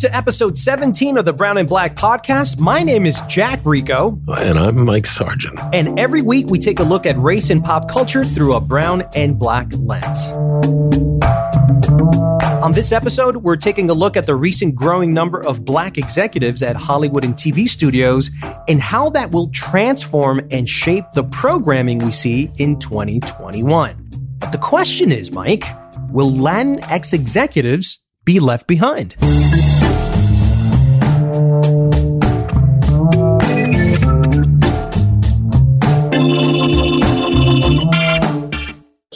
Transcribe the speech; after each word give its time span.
to 0.00 0.16
episode 0.16 0.56
17 0.56 1.18
of 1.18 1.26
the 1.26 1.32
Brown 1.32 1.58
and 1.58 1.68
Black 1.68 1.94
podcast. 1.94 2.58
My 2.58 2.82
name 2.82 3.04
is 3.04 3.20
Jack 3.28 3.60
Rico. 3.66 4.18
And 4.38 4.58
I'm 4.58 4.86
Mike 4.86 5.04
Sargent. 5.04 5.60
And 5.74 5.98
every 5.98 6.22
week 6.22 6.46
we 6.48 6.58
take 6.58 6.80
a 6.80 6.82
look 6.82 7.04
at 7.04 7.18
race 7.18 7.50
and 7.50 7.62
pop 7.62 7.90
culture 7.90 8.24
through 8.24 8.54
a 8.54 8.62
brown 8.62 9.02
and 9.14 9.38
black 9.38 9.66
lens. 9.76 10.32
On 12.62 12.72
this 12.72 12.92
episode, 12.92 13.36
we're 13.36 13.56
taking 13.56 13.90
a 13.90 13.92
look 13.92 14.16
at 14.16 14.24
the 14.24 14.34
recent 14.34 14.74
growing 14.74 15.12
number 15.12 15.46
of 15.46 15.66
black 15.66 15.98
executives 15.98 16.62
at 16.62 16.76
Hollywood 16.76 17.22
and 17.22 17.34
TV 17.34 17.68
studios 17.68 18.30
and 18.68 18.80
how 18.80 19.10
that 19.10 19.32
will 19.32 19.50
transform 19.50 20.40
and 20.50 20.66
shape 20.66 21.04
the 21.14 21.24
programming 21.24 21.98
we 21.98 22.12
see 22.12 22.48
in 22.56 22.78
2021. 22.78 24.08
But 24.38 24.52
the 24.52 24.58
question 24.58 25.12
is, 25.12 25.30
Mike, 25.30 25.64
will 26.08 26.30
Latinx 26.30 27.12
executives 27.12 27.98
be 28.24 28.40
left 28.40 28.66
behind. 28.66 29.14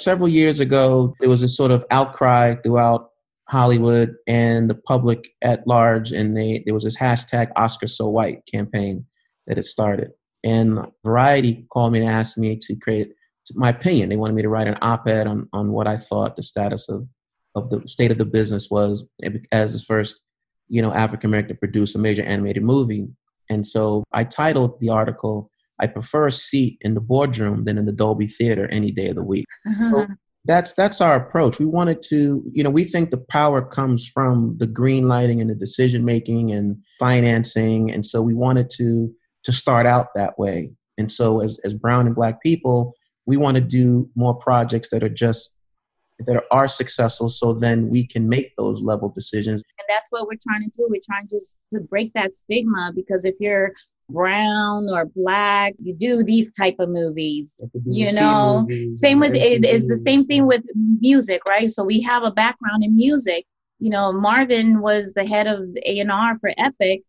Several 0.05 0.29
years 0.29 0.61
ago, 0.61 1.15
there 1.19 1.31
was 1.31 1.43
a 1.43 1.49
sort 1.49 1.71
of 1.71 1.83
outcry 1.91 2.57
throughout 2.57 3.09
Hollywood 3.49 4.15
and 4.27 4.69
the 4.69 4.75
public 4.75 5.31
at 5.41 5.67
large, 5.67 6.13
and 6.13 6.37
they, 6.37 6.63
there 6.67 6.75
was 6.75 6.85
this 6.85 6.99
hashtag 6.99 7.51
Oscar 7.57 7.87
So 7.87 8.11
White 8.11 8.45
campaign 8.45 9.07
that 9.47 9.57
had 9.57 9.65
started. 9.65 10.11
And 10.45 10.87
Variety 11.07 11.65
called 11.73 11.95
me 11.95 12.01
and 12.01 12.11
asked 12.11 12.37
me 12.37 12.59
to 12.67 12.77
create 12.77 13.13
my 13.55 13.71
opinion. 13.71 14.11
They 14.11 14.17
wanted 14.17 14.35
me 14.35 14.43
to 14.43 14.51
write 14.51 14.69
an 14.69 14.77
op 14.83 15.09
ed 15.09 15.27
on, 15.27 15.49
on 15.55 15.73
what 15.73 15.87
I 15.87 15.97
thought 15.97 16.37
the 16.37 16.43
status 16.43 16.91
of 16.91 17.09
of 17.55 17.71
the 17.71 17.81
state 17.87 18.11
of 18.11 18.19
the 18.19 18.27
business 18.27 18.69
was 18.69 19.07
as 19.53 19.73
the 19.73 19.79
first, 19.79 20.21
you 20.69 20.83
know, 20.83 20.93
African 20.93 21.31
American 21.31 21.55
to 21.55 21.59
produce 21.59 21.95
a 21.95 21.99
major 21.99 22.25
animated 22.25 22.63
movie. 22.63 23.09
And 23.49 23.67
so 23.67 24.05
I 24.13 24.25
titled 24.25 24.81
the 24.81 24.91
article, 24.91 25.51
I 25.81 25.87
prefer 25.87 26.29
a 26.29 26.33
seat 26.33 26.79
in 26.81 26.95
the 26.95 27.01
boardroom 27.01 27.65
than 27.65 27.79
in 27.79 27.87
the 27.87 27.93
Dolby 27.93 28.29
Theater 28.29 28.69
any 28.71 28.91
day 28.91 29.09
of 29.09 29.17
the 29.17 29.25
week. 29.25 29.47
Uh-huh. 29.67 29.85
So 29.85 30.07
that's 30.45 30.75
that's 30.75 31.01
our 31.01 31.17
approach. 31.17 31.59
We 31.59 31.67
wanted 31.67 32.03
to, 32.11 32.45
you 32.53 32.63
know, 32.63 32.71
we 32.71 32.85
think 32.85 33.11
the 33.11 33.25
power 33.29 33.63
comes 33.63 34.07
from 34.07 34.57
the 34.59 34.67
green 34.67 35.09
lighting 35.09 35.41
and 35.41 35.51
the 35.51 35.55
decision 35.55 36.05
making 36.05 36.53
and 36.53 36.77
financing. 36.99 37.91
And 37.91 38.05
so 38.05 38.23
we 38.23 38.35
wanted 38.35 38.71
to 38.77 39.13
to 39.45 39.53
start 39.53 39.87
out 39.87 40.09
that 40.15 40.39
way. 40.39 40.73
And 40.99 41.11
so 41.11 41.41
as 41.41 41.59
as 41.65 41.75
brown 41.75 42.07
and 42.07 42.15
black 42.15 42.43
people, 42.43 42.95
we 43.27 43.37
want 43.37 43.57
to 43.57 43.63
do 43.63 44.11
more 44.15 44.35
projects 44.35 44.91
that 44.91 45.03
are 45.03 45.09
just 45.09 45.55
that 46.21 46.45
are 46.51 46.69
successful 46.69 47.29
so 47.29 47.53
then 47.53 47.89
we 47.89 48.07
can 48.07 48.29
make 48.29 48.55
those 48.57 48.81
level 48.83 49.09
decisions 49.09 49.65
and 49.79 49.87
that's 49.89 50.07
what 50.11 50.29
we're 50.29 50.39
trying 50.47 50.63
to 50.63 50.71
do 50.77 50.87
we're 50.89 51.01
trying 51.05 51.27
just 51.29 51.57
to 51.73 51.81
break 51.81 52.13
that 52.13 52.31
stigma 52.31 52.93
because 52.95 53.25
if 53.25 53.35
you're 53.41 53.73
brown 54.09 54.89
or 54.91 55.07
black. 55.07 55.75
You 55.83 55.95
do 55.95 56.25
these 56.25 56.53
type 56.53 56.77
of 56.79 56.89
movies 56.89 57.63
you 57.85 58.11
know? 58.13 58.61
movies, 58.61 59.01
same 59.01 59.21
with 59.21 59.35
it 59.35 59.65
is 59.65 59.89
the 59.89 59.97
same 59.97 60.25
thing 60.25 60.47
with 60.47 60.63
music 60.75 61.43
right? 61.49 61.71
So 61.71 61.85
we 61.85 62.01
have 62.03 62.23
a 62.25 62.31
background 62.31 62.85
in 62.85 62.95
music. 62.95 63.47
You 63.79 63.91
know 63.91 64.13
marvin 64.13 64.81
was 64.81 65.15
the 65.15 65.27
head 65.27 65.47
of 65.47 65.61
a&r 65.85 66.39
for 66.41 66.53
epic 66.57 67.03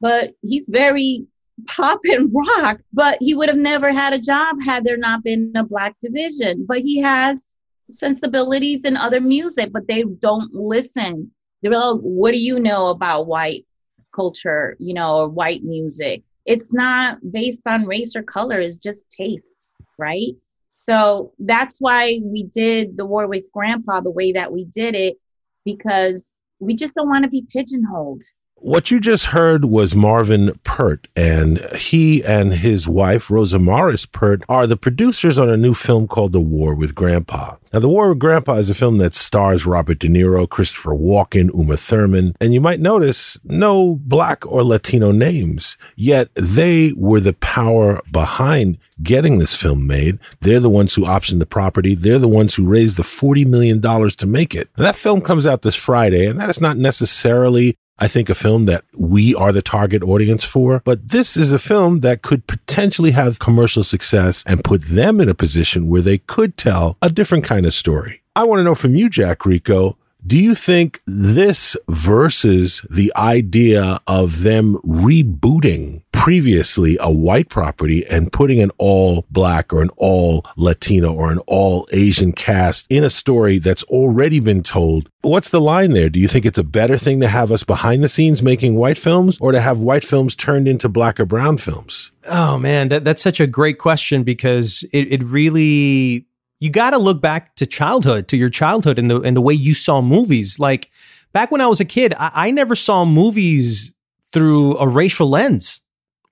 but 0.00 0.32
he's 0.42 0.66
very 0.68 1.26
pop 1.66 2.00
and 2.04 2.30
rock 2.58 2.80
but 2.92 3.16
he 3.20 3.34
would 3.34 3.48
have 3.48 3.58
never 3.58 3.92
had 3.92 4.12
a 4.12 4.18
job 4.18 4.56
had 4.62 4.84
there 4.84 4.96
not 4.96 5.22
been 5.22 5.52
a 5.54 5.64
black 5.64 5.96
division. 6.00 6.64
But 6.66 6.78
he 6.78 7.00
has 7.00 7.54
sensibilities 7.92 8.84
in 8.84 8.96
other 8.96 9.20
music, 9.20 9.72
but 9.72 9.86
they 9.86 10.02
don't 10.02 10.52
listen. 10.54 11.30
They're 11.62 11.72
like, 11.72 12.00
what 12.00 12.32
do 12.32 12.38
you 12.38 12.60
know 12.60 12.88
about 12.88 13.26
white 13.26 13.66
culture, 14.14 14.76
you 14.78 14.94
know, 14.94 15.16
or 15.18 15.28
white 15.28 15.62
music? 15.62 16.22
It's 16.46 16.72
not 16.72 17.18
based 17.32 17.62
on 17.66 17.86
race 17.86 18.14
or 18.14 18.22
color, 18.22 18.60
it's 18.60 18.78
just 18.78 19.10
taste, 19.10 19.68
right? 19.98 20.32
So 20.68 21.32
that's 21.38 21.80
why 21.80 22.20
we 22.22 22.44
did 22.44 22.96
the 22.96 23.06
war 23.06 23.26
with 23.26 23.44
grandpa 23.52 24.00
the 24.00 24.10
way 24.10 24.32
that 24.32 24.52
we 24.52 24.64
did 24.64 24.94
it, 24.94 25.16
because 25.64 26.38
we 26.60 26.74
just 26.74 26.94
don't 26.94 27.08
want 27.08 27.24
to 27.24 27.30
be 27.30 27.46
pigeonholed. 27.50 28.22
What 28.58 28.90
you 28.90 29.00
just 29.00 29.26
heard 29.26 29.66
was 29.66 29.94
Marvin 29.94 30.58
Peart, 30.64 31.08
and 31.14 31.58
he 31.76 32.24
and 32.24 32.54
his 32.54 32.88
wife, 32.88 33.30
Rosa 33.30 33.58
Morris 33.58 34.06
Peart, 34.06 34.42
are 34.48 34.66
the 34.66 34.78
producers 34.78 35.38
on 35.38 35.48
a 35.48 35.58
new 35.58 35.72
film 35.72 36.08
called 36.08 36.32
The 36.32 36.40
War 36.40 36.74
with 36.74 36.94
Grandpa. 36.94 37.56
Now, 37.72 37.80
The 37.80 37.88
War 37.88 38.08
with 38.08 38.18
Grandpa 38.18 38.54
is 38.54 38.70
a 38.70 38.74
film 38.74 38.98
that 38.98 39.14
stars 39.14 39.66
Robert 39.66 39.98
De 39.98 40.08
Niro, 40.08 40.48
Christopher 40.48 40.94
Walken, 40.94 41.54
Uma 41.54 41.76
Thurman, 41.76 42.34
and 42.40 42.54
you 42.54 42.60
might 42.60 42.80
notice 42.80 43.38
no 43.44 44.00
black 44.02 44.44
or 44.46 44.64
Latino 44.64 45.12
names, 45.12 45.76
yet 45.94 46.34
they 46.34 46.92
were 46.96 47.20
the 47.20 47.34
power 47.34 48.00
behind 48.10 48.78
getting 49.02 49.38
this 49.38 49.54
film 49.54 49.86
made. 49.86 50.18
They're 50.40 50.60
the 50.60 50.70
ones 50.70 50.94
who 50.94 51.02
optioned 51.02 51.38
the 51.38 51.46
property. 51.46 51.94
They're 51.94 52.18
the 52.18 52.26
ones 52.26 52.54
who 52.54 52.66
raised 52.66 52.96
the 52.96 53.02
$40 53.02 53.46
million 53.46 53.80
to 53.82 54.26
make 54.26 54.54
it. 54.54 54.70
That 54.76 54.96
film 54.96 55.20
comes 55.20 55.46
out 55.46 55.60
this 55.62 55.76
Friday, 55.76 56.26
and 56.26 56.40
that 56.40 56.50
is 56.50 56.60
not 56.60 56.78
necessarily 56.78 57.76
I 57.98 58.08
think, 58.08 58.28
a 58.28 58.34
film 58.34 58.66
that 58.66 58.84
we 58.96 59.34
are 59.34 59.52
the 59.52 59.62
target 59.62 60.02
audience 60.02 60.44
for. 60.44 60.82
But 60.84 61.08
this 61.08 61.36
is 61.36 61.52
a 61.52 61.58
film 61.58 62.00
that 62.00 62.22
could 62.22 62.46
potentially 62.46 63.12
have 63.12 63.38
commercial 63.38 63.84
success 63.84 64.44
and 64.46 64.62
put 64.62 64.82
them 64.82 65.20
in 65.20 65.28
a 65.28 65.34
position 65.34 65.88
where 65.88 66.02
they 66.02 66.18
could 66.18 66.56
tell 66.56 66.96
a 67.00 67.08
different 67.08 67.44
kind 67.44 67.64
of 67.64 67.72
story. 67.72 68.22
I 68.34 68.44
want 68.44 68.60
to 68.60 68.64
know 68.64 68.74
from 68.74 68.94
you, 68.94 69.08
Jack 69.08 69.46
Rico, 69.46 69.96
do 70.26 70.36
you 70.36 70.54
think 70.54 71.00
this 71.06 71.76
versus 71.88 72.84
the 72.90 73.12
idea 73.16 74.00
of 74.06 74.42
them 74.42 74.76
rebooting 74.84 76.02
previously 76.12 76.96
a 77.00 77.12
white 77.12 77.48
property 77.48 78.04
and 78.10 78.32
putting 78.32 78.60
an 78.60 78.72
all 78.78 79.24
black 79.30 79.72
or 79.72 79.82
an 79.82 79.90
all 79.96 80.44
Latino 80.56 81.14
or 81.14 81.30
an 81.30 81.38
all 81.46 81.86
Asian 81.92 82.32
cast 82.32 82.86
in 82.90 83.04
a 83.04 83.10
story 83.10 83.58
that's 83.58 83.84
already 83.84 84.40
been 84.40 84.62
told? 84.62 85.08
What's 85.22 85.50
the 85.50 85.60
line 85.60 85.92
there? 85.92 86.08
Do 86.08 86.18
you 86.18 86.26
think 86.26 86.44
it's 86.44 86.58
a 86.58 86.64
better 86.64 86.98
thing 86.98 87.20
to 87.20 87.28
have 87.28 87.52
us 87.52 87.62
behind 87.62 88.02
the 88.02 88.08
scenes 88.08 88.42
making 88.42 88.74
white 88.74 88.98
films 88.98 89.38
or 89.40 89.52
to 89.52 89.60
have 89.60 89.78
white 89.78 90.04
films 90.04 90.34
turned 90.34 90.66
into 90.66 90.88
black 90.88 91.20
or 91.20 91.26
brown 91.26 91.58
films? 91.58 92.10
Oh 92.24 92.58
man, 92.58 92.88
that, 92.88 93.04
that's 93.04 93.22
such 93.22 93.38
a 93.38 93.46
great 93.46 93.78
question 93.78 94.24
because 94.24 94.84
it, 94.92 95.12
it 95.12 95.22
really 95.22 96.26
you 96.58 96.70
got 96.70 96.90
to 96.90 96.98
look 96.98 97.20
back 97.20 97.54
to 97.56 97.66
childhood, 97.66 98.28
to 98.28 98.36
your 98.36 98.48
childhood 98.48 98.98
and 98.98 99.10
the 99.10 99.20
and 99.20 99.36
the 99.36 99.42
way 99.42 99.54
you 99.54 99.74
saw 99.74 100.00
movies. 100.00 100.58
Like 100.58 100.90
back 101.32 101.50
when 101.50 101.60
I 101.60 101.66
was 101.66 101.80
a 101.80 101.84
kid, 101.84 102.14
I, 102.18 102.30
I 102.34 102.50
never 102.50 102.74
saw 102.74 103.04
movies 103.04 103.92
through 104.32 104.76
a 104.76 104.88
racial 104.88 105.28
lens. 105.28 105.80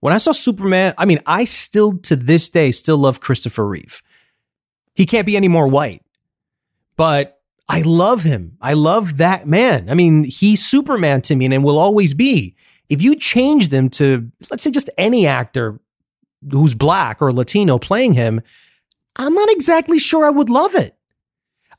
When 0.00 0.12
I 0.12 0.18
saw 0.18 0.32
Superman, 0.32 0.94
I 0.98 1.06
mean, 1.06 1.20
I 1.26 1.44
still 1.44 1.98
to 1.98 2.16
this 2.16 2.48
day 2.48 2.72
still 2.72 2.98
love 2.98 3.20
Christopher 3.20 3.66
Reeve. 3.66 4.02
He 4.94 5.06
can't 5.06 5.26
be 5.26 5.36
any 5.36 5.48
more 5.48 5.66
white, 5.68 6.02
but 6.96 7.40
I 7.68 7.82
love 7.82 8.22
him. 8.22 8.56
I 8.60 8.74
love 8.74 9.18
that 9.18 9.46
man. 9.46 9.88
I 9.88 9.94
mean, 9.94 10.24
he's 10.24 10.64
Superman 10.64 11.22
to 11.22 11.36
me 11.36 11.46
and 11.46 11.64
will 11.64 11.78
always 11.78 12.12
be. 12.12 12.54
If 12.88 13.00
you 13.00 13.16
change 13.16 13.70
them 13.70 13.88
to, 13.90 14.30
let's 14.50 14.62
say, 14.62 14.70
just 14.70 14.90
any 14.98 15.26
actor 15.26 15.80
who's 16.50 16.74
black 16.74 17.22
or 17.22 17.32
Latino 17.32 17.78
playing 17.78 18.12
him, 18.12 18.42
I'm 19.16 19.34
not 19.34 19.50
exactly 19.50 19.98
sure 19.98 20.24
I 20.24 20.30
would 20.30 20.50
love 20.50 20.74
it. 20.74 20.96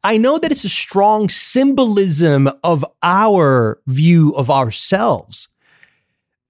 I 0.04 0.18
know 0.18 0.38
that 0.38 0.52
it's 0.52 0.64
a 0.64 0.70
strong 0.70 1.30
symbolism 1.30 2.48
of 2.64 2.86
our 3.02 3.82
view 3.88 4.34
of 4.38 4.50
ourselves. 4.50 5.50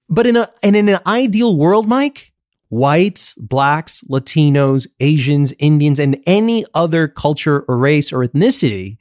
But 0.09 0.27
in 0.27 0.35
a 0.35 0.47
and 0.61 0.75
in 0.75 0.89
an 0.89 0.99
ideal 1.07 1.57
world, 1.57 1.87
Mike, 1.87 2.33
whites, 2.69 3.33
blacks, 3.35 4.03
Latinos, 4.09 4.87
Asians, 4.99 5.53
Indians, 5.57 5.99
and 5.99 6.19
any 6.27 6.65
other 6.73 7.07
culture 7.07 7.63
or 7.67 7.77
race 7.77 8.11
or 8.11 8.25
ethnicity 8.25 8.97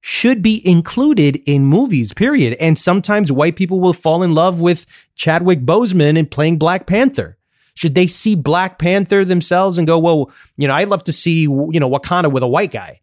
should 0.00 0.40
be 0.40 0.62
included 0.66 1.40
in 1.46 1.66
movies, 1.66 2.14
period. 2.14 2.56
And 2.58 2.78
sometimes 2.78 3.30
white 3.30 3.56
people 3.56 3.80
will 3.80 3.92
fall 3.92 4.22
in 4.22 4.34
love 4.34 4.60
with 4.60 4.86
Chadwick 5.14 5.60
Boseman 5.60 6.18
and 6.18 6.30
playing 6.30 6.58
Black 6.58 6.86
Panther. 6.86 7.36
Should 7.74 7.94
they 7.94 8.06
see 8.06 8.34
Black 8.34 8.78
Panther 8.78 9.24
themselves 9.24 9.78
and 9.78 9.86
go, 9.86 9.98
well, 9.98 10.30
you 10.56 10.68
know, 10.68 10.74
I'd 10.74 10.88
love 10.88 11.04
to 11.04 11.12
see, 11.12 11.42
you 11.42 11.80
know, 11.80 11.88
Wakanda 11.88 12.32
with 12.32 12.42
a 12.42 12.48
white 12.48 12.72
guy. 12.72 13.00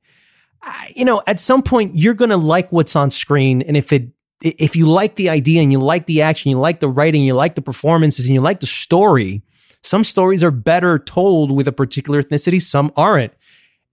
you 0.95 1.05
know, 1.05 1.21
at 1.27 1.39
some 1.39 1.61
point 1.61 1.91
you're 1.95 2.13
going 2.13 2.31
to 2.31 2.37
like 2.37 2.71
what's 2.71 2.95
on 2.95 3.09
screen. 3.11 3.61
And 3.61 3.77
if 3.77 3.93
it, 3.93 4.09
if 4.41 4.75
you 4.75 4.87
like 4.87 5.15
the 5.15 5.29
idea 5.29 5.61
and 5.61 5.71
you 5.71 5.79
like 5.79 6.05
the 6.05 6.21
action, 6.21 6.51
you 6.51 6.59
like 6.59 6.79
the 6.79 6.87
writing, 6.87 7.23
you 7.23 7.33
like 7.33 7.55
the 7.55 7.61
performances 7.61 8.25
and 8.25 8.35
you 8.35 8.41
like 8.41 8.59
the 8.59 8.67
story, 8.67 9.41
some 9.83 10.03
stories 10.03 10.43
are 10.43 10.51
better 10.51 10.99
told 10.99 11.55
with 11.55 11.67
a 11.67 11.71
particular 11.71 12.21
ethnicity, 12.21 12.61
some 12.61 12.91
aren't. 12.95 13.33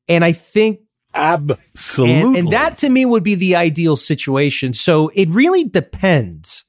And 0.08 0.24
I 0.24 0.32
think 0.32 0.80
Absolutely. 1.14 2.20
And, 2.20 2.36
and, 2.36 2.48
that 2.48 2.78
to 2.78 2.88
me 2.88 3.06
would 3.06 3.22
be 3.22 3.36
the 3.36 3.54
ideal 3.54 3.94
situation. 3.96 4.72
So 4.72 5.10
it 5.14 5.28
really 5.30 5.64
depends 5.64 6.64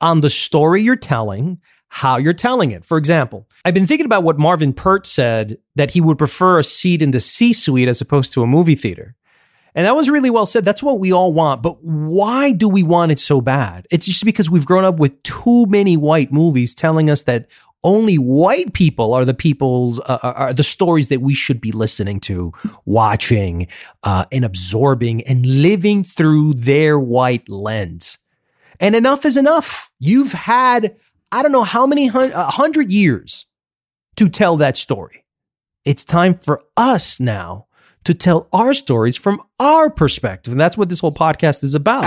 on 0.00 0.20
the 0.20 0.30
story 0.30 0.82
you're 0.82 0.96
telling, 0.96 1.60
how 1.94 2.16
you're 2.16 2.32
telling 2.32 2.70
it. 2.70 2.86
For 2.86 2.96
example, 2.96 3.46
I've 3.66 3.74
been 3.74 3.86
thinking 3.86 4.06
about 4.06 4.22
what 4.22 4.38
Marvin 4.38 4.72
Peart 4.72 5.04
said 5.04 5.58
that 5.76 5.90
he 5.90 6.00
would 6.00 6.16
prefer 6.16 6.58
a 6.58 6.64
seat 6.64 7.02
in 7.02 7.10
the 7.10 7.20
C 7.20 7.52
suite 7.52 7.86
as 7.86 8.00
opposed 8.00 8.32
to 8.32 8.42
a 8.42 8.46
movie 8.46 8.74
theater. 8.74 9.14
And 9.74 9.84
that 9.86 9.94
was 9.94 10.08
really 10.08 10.30
well 10.30 10.46
said. 10.46 10.64
That's 10.64 10.82
what 10.82 11.00
we 11.00 11.12
all 11.12 11.34
want. 11.34 11.62
But 11.62 11.76
why 11.82 12.52
do 12.52 12.66
we 12.66 12.82
want 12.82 13.12
it 13.12 13.18
so 13.18 13.42
bad? 13.42 13.86
It's 13.90 14.06
just 14.06 14.24
because 14.24 14.50
we've 14.50 14.64
grown 14.64 14.86
up 14.86 14.98
with 14.98 15.22
too 15.22 15.66
many 15.66 15.98
white 15.98 16.32
movies 16.32 16.74
telling 16.74 17.10
us 17.10 17.24
that 17.24 17.50
only 17.84 18.16
white 18.16 18.72
people 18.72 19.12
are 19.12 19.26
the 19.26 19.34
people, 19.34 20.00
uh, 20.06 20.18
uh 20.22 20.32
are 20.34 20.52
the 20.54 20.62
stories 20.62 21.10
that 21.10 21.20
we 21.20 21.34
should 21.34 21.60
be 21.60 21.72
listening 21.72 22.20
to, 22.20 22.54
watching, 22.86 23.66
uh, 24.02 24.24
and 24.32 24.46
absorbing 24.46 25.22
and 25.24 25.44
living 25.44 26.04
through 26.04 26.54
their 26.54 26.98
white 26.98 27.50
lens. 27.50 28.16
And 28.80 28.96
enough 28.96 29.26
is 29.26 29.36
enough. 29.36 29.90
You've 29.98 30.32
had, 30.32 30.96
I 31.32 31.42
don't 31.42 31.52
know 31.52 31.64
how 31.64 31.86
many 31.86 32.08
hundred 32.08 32.92
years 32.92 33.46
to 34.16 34.28
tell 34.28 34.56
that 34.58 34.76
story. 34.76 35.24
It's 35.84 36.04
time 36.04 36.34
for 36.34 36.62
us 36.76 37.18
now 37.18 37.66
to 38.04 38.14
tell 38.14 38.46
our 38.52 38.74
stories 38.74 39.16
from 39.16 39.40
our 39.58 39.88
perspective. 39.90 40.52
And 40.52 40.60
that's 40.60 40.76
what 40.76 40.88
this 40.88 41.00
whole 41.00 41.12
podcast 41.12 41.64
is 41.64 41.74
about. 41.74 42.04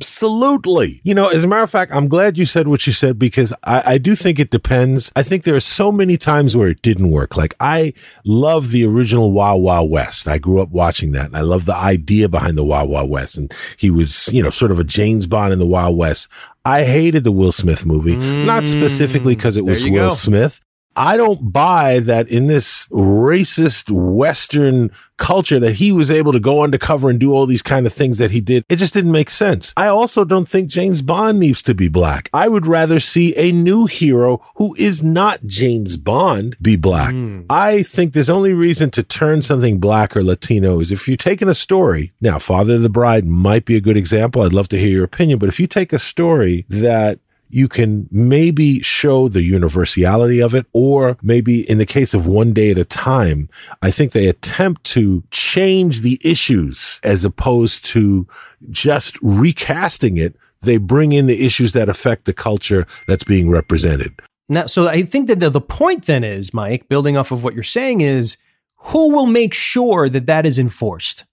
Absolutely. 0.00 1.00
You 1.04 1.14
know, 1.14 1.28
as 1.28 1.44
a 1.44 1.48
matter 1.48 1.62
of 1.62 1.70
fact, 1.70 1.92
I'm 1.92 2.08
glad 2.08 2.36
you 2.36 2.46
said 2.46 2.66
what 2.66 2.86
you 2.86 2.92
said 2.92 3.18
because 3.18 3.52
I, 3.62 3.94
I, 3.94 3.98
do 3.98 4.16
think 4.16 4.40
it 4.40 4.50
depends. 4.50 5.12
I 5.14 5.22
think 5.22 5.44
there 5.44 5.54
are 5.54 5.60
so 5.60 5.92
many 5.92 6.16
times 6.16 6.56
where 6.56 6.68
it 6.68 6.82
didn't 6.82 7.10
work. 7.10 7.36
Like 7.36 7.54
I 7.60 7.92
love 8.24 8.72
the 8.72 8.84
original 8.84 9.30
Wild 9.30 9.62
Wild 9.62 9.90
West. 9.90 10.26
I 10.26 10.38
grew 10.38 10.60
up 10.60 10.70
watching 10.70 11.12
that 11.12 11.26
and 11.26 11.36
I 11.36 11.42
love 11.42 11.64
the 11.64 11.76
idea 11.76 12.28
behind 12.28 12.58
the 12.58 12.64
Wild 12.64 12.90
Wild 12.90 13.08
West. 13.08 13.38
And 13.38 13.52
he 13.76 13.90
was, 13.90 14.32
you 14.32 14.42
know, 14.42 14.50
sort 14.50 14.72
of 14.72 14.80
a 14.80 14.84
James 14.84 15.28
Bond 15.28 15.52
in 15.52 15.60
the 15.60 15.66
Wild 15.66 15.96
West. 15.96 16.28
I 16.64 16.84
hated 16.84 17.24
the 17.24 17.32
Will 17.32 17.52
Smith 17.52 17.84
movie, 17.84 18.16
mm, 18.16 18.46
not 18.46 18.66
specifically 18.66 19.36
because 19.36 19.56
it 19.56 19.64
was 19.64 19.84
Will 19.84 19.92
go. 19.92 20.14
Smith, 20.14 20.60
I 20.96 21.16
don't 21.16 21.52
buy 21.52 22.00
that 22.00 22.28
in 22.28 22.46
this 22.46 22.88
racist 22.88 23.90
Western 23.90 24.90
culture 25.16 25.60
that 25.60 25.74
he 25.74 25.92
was 25.92 26.10
able 26.10 26.32
to 26.32 26.40
go 26.40 26.62
undercover 26.62 27.08
and 27.08 27.20
do 27.20 27.32
all 27.32 27.46
these 27.46 27.62
kind 27.62 27.86
of 27.86 27.92
things 27.92 28.18
that 28.18 28.30
he 28.30 28.40
did. 28.40 28.64
It 28.68 28.76
just 28.76 28.94
didn't 28.94 29.12
make 29.12 29.30
sense. 29.30 29.72
I 29.76 29.86
also 29.86 30.24
don't 30.24 30.48
think 30.48 30.68
James 30.68 31.02
Bond 31.02 31.38
needs 31.38 31.62
to 31.62 31.74
be 31.74 31.88
black. 31.88 32.28
I 32.32 32.48
would 32.48 32.66
rather 32.66 33.00
see 33.00 33.34
a 33.36 33.52
new 33.52 33.86
hero 33.86 34.40
who 34.56 34.74
is 34.76 35.02
not 35.02 35.46
James 35.46 35.96
Bond 35.96 36.56
be 36.60 36.76
black. 36.76 37.14
Mm. 37.14 37.46
I 37.48 37.82
think 37.82 38.12
there's 38.12 38.30
only 38.30 38.52
reason 38.52 38.90
to 38.90 39.02
turn 39.02 39.42
something 39.42 39.78
black 39.78 40.16
or 40.16 40.24
Latino 40.24 40.80
is 40.80 40.90
if 40.90 41.06
you're 41.06 41.16
taking 41.16 41.48
a 41.48 41.54
story. 41.54 42.12
Now, 42.20 42.38
Father 42.38 42.74
of 42.74 42.82
the 42.82 42.88
Bride 42.88 43.24
might 43.24 43.64
be 43.64 43.76
a 43.76 43.80
good 43.80 43.96
example. 43.96 44.42
I'd 44.42 44.52
love 44.52 44.68
to 44.68 44.78
hear 44.78 44.90
your 44.90 45.04
opinion, 45.04 45.38
but 45.38 45.48
if 45.48 45.60
you 45.60 45.66
take 45.66 45.92
a 45.92 45.98
story 45.98 46.66
that 46.68 47.20
you 47.54 47.68
can 47.68 48.08
maybe 48.10 48.80
show 48.80 49.28
the 49.28 49.42
universality 49.42 50.42
of 50.42 50.54
it, 50.54 50.66
or 50.72 51.16
maybe 51.22 51.60
in 51.70 51.78
the 51.78 51.86
case 51.86 52.12
of 52.12 52.26
one 52.26 52.52
day 52.52 52.72
at 52.72 52.78
a 52.78 52.84
time, 52.84 53.48
I 53.80 53.92
think 53.92 54.10
they 54.10 54.26
attempt 54.26 54.82
to 54.94 55.22
change 55.30 56.00
the 56.00 56.18
issues 56.24 57.00
as 57.04 57.24
opposed 57.24 57.84
to 57.86 58.26
just 58.70 59.16
recasting 59.22 60.16
it. 60.16 60.34
They 60.62 60.78
bring 60.78 61.12
in 61.12 61.26
the 61.26 61.46
issues 61.46 61.74
that 61.74 61.88
affect 61.88 62.24
the 62.24 62.32
culture 62.32 62.86
that's 63.06 63.22
being 63.22 63.48
represented. 63.48 64.18
Now, 64.48 64.66
so 64.66 64.88
I 64.88 65.02
think 65.02 65.28
that 65.28 65.38
the, 65.38 65.48
the 65.48 65.60
point 65.60 66.06
then 66.06 66.24
is, 66.24 66.52
Mike, 66.52 66.88
building 66.88 67.16
off 67.16 67.30
of 67.30 67.44
what 67.44 67.54
you're 67.54 67.62
saying, 67.62 68.00
is 68.00 68.36
who 68.78 69.14
will 69.14 69.26
make 69.26 69.54
sure 69.54 70.08
that 70.08 70.26
that 70.26 70.44
is 70.44 70.58
enforced? 70.58 71.24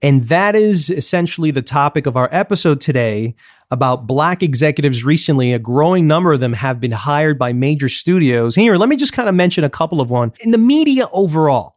And 0.00 0.24
that 0.24 0.54
is 0.54 0.90
essentially 0.90 1.50
the 1.50 1.62
topic 1.62 2.06
of 2.06 2.16
our 2.16 2.28
episode 2.30 2.80
today 2.80 3.34
about 3.70 4.06
black 4.06 4.42
executives 4.42 5.04
recently. 5.04 5.52
A 5.52 5.58
growing 5.58 6.06
number 6.06 6.32
of 6.32 6.40
them 6.40 6.52
have 6.52 6.80
been 6.80 6.92
hired 6.92 7.38
by 7.38 7.52
major 7.52 7.88
studios. 7.88 8.54
Here, 8.54 8.76
let 8.76 8.88
me 8.88 8.96
just 8.96 9.12
kind 9.12 9.28
of 9.28 9.34
mention 9.34 9.64
a 9.64 9.70
couple 9.70 10.00
of 10.00 10.08
one. 10.08 10.32
In 10.40 10.52
the 10.52 10.58
media 10.58 11.06
overall, 11.12 11.74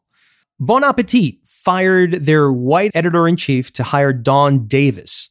Bon 0.59 0.83
Appetit 0.83 1.39
fired 1.44 2.13
their 2.13 2.51
white 2.53 2.91
editor 2.94 3.27
in 3.27 3.38
chief 3.38 3.73
to 3.73 3.83
hire 3.83 4.13
Dawn 4.13 4.67
Davis. 4.67 5.30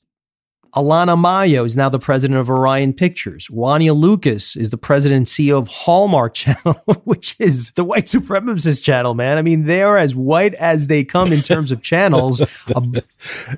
Alana 0.74 1.18
Mayo 1.18 1.64
is 1.64 1.76
now 1.76 1.88
the 1.88 1.98
president 1.98 2.38
of 2.38 2.48
Orion 2.48 2.92
Pictures. 2.92 3.48
Wonya 3.48 3.94
Lucas 3.94 4.54
is 4.54 4.70
the 4.70 4.76
president 4.76 5.16
and 5.16 5.26
CEO 5.26 5.58
of 5.58 5.68
Hallmark 5.68 6.34
Channel, 6.40 6.74
which 7.04 7.34
is 7.40 7.72
the 7.72 7.82
white 7.82 8.04
supremacist 8.04 8.84
channel, 8.84 9.14
man. 9.14 9.36
I 9.36 9.42
mean, 9.42 9.64
they're 9.64 9.98
as 9.98 10.14
white 10.14 10.54
as 10.54 10.86
they 10.86 11.02
come 11.04 11.32
in 11.32 11.42
terms 11.42 11.72
of 11.72 11.82
channels. 11.90 12.40
Um, 12.74 12.92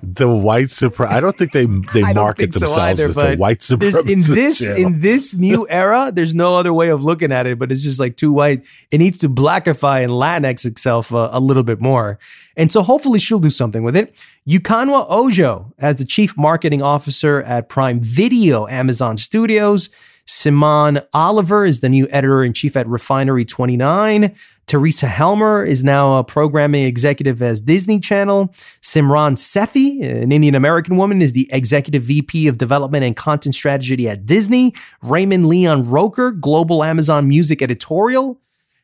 the 0.03 0.29
white 0.29 0.67
supre 0.67 1.07
I 1.07 1.21
don't 1.21 1.37
think 1.37 1.53
they 1.53 1.67
they 1.67 2.15
market 2.15 2.53
themselves 2.53 2.75
so 2.75 2.81
either, 2.81 3.05
as 3.05 3.15
the 3.15 3.37
white 3.37 3.59
supremacist. 3.59 4.11
In 4.11 4.35
this 4.35 4.59
channel. 4.59 4.77
in 4.87 5.01
this 5.01 5.35
new 5.35 5.67
era, 5.69 6.11
there's 6.15 6.35
no 6.35 6.57
other 6.57 6.73
way 6.73 6.89
of 6.89 7.05
looking 7.05 7.31
at 7.31 7.47
it, 7.47 7.59
but 7.59 7.71
it's 7.71 7.83
just 7.83 8.01
like 8.01 8.17
too 8.17 8.33
white. 8.33 8.67
It 8.91 8.99
needs 8.99 9.19
to 9.19 9.29
blackify 9.29 10.03
and 10.03 10.13
Latinx 10.13 10.65
itself 10.65 11.13
a, 11.13 11.31
a 11.33 11.41
little 11.41 11.63
bit 11.63 11.81
more. 11.81 12.19
And 12.57 12.71
so 12.71 12.83
hopefully 12.83 13.19
she'll 13.19 13.39
do 13.39 13.51
something 13.51 13.83
with 13.83 13.97
it. 13.97 14.23
Ukonwa 14.49 15.07
Ojo 15.09 15.73
as 15.79 15.99
the 15.99 16.05
chief 16.05 16.37
marketing 16.37 16.83
officer 16.83 17.43
at 17.43 17.69
Prime 17.69 18.01
Video, 18.01 18.67
Amazon 18.67 19.17
Studios. 19.17 19.89
Simone 20.25 21.01
Oliver 21.15 21.65
is 21.65 21.79
the 21.79 21.89
new 21.89 22.09
editor 22.11 22.43
in 22.43 22.53
chief 22.53 22.77
at 22.77 22.89
Refinery 22.89 23.45
29. 23.45 24.35
Teresa 24.67 25.07
Helmer 25.07 25.63
is 25.63 25.85
now 25.85 26.19
a 26.19 26.25
programming 26.25 26.85
executive 26.85 27.41
as 27.41 27.61
Disney 27.61 28.01
Channel. 28.01 28.49
Simran 28.81 29.37
Sethi, 29.37 30.03
an 30.03 30.33
Indian 30.33 30.57
American 30.57 30.97
woman, 30.97 31.23
is 31.23 31.35
the 31.35 31.49
executive 31.53 32.03
VP 32.03 32.49
of 32.49 32.59
development 32.59 33.05
and 33.05 33.15
content 33.15 33.55
strategy 33.55 34.09
at 34.09 34.27
Disney. 34.27 34.75
Raymond 35.05 35.47
Leon 35.47 35.89
Roker, 35.89 36.33
global 36.33 36.83
Amazon 36.83 37.29
music 37.29 37.63
editorial. 37.63 38.41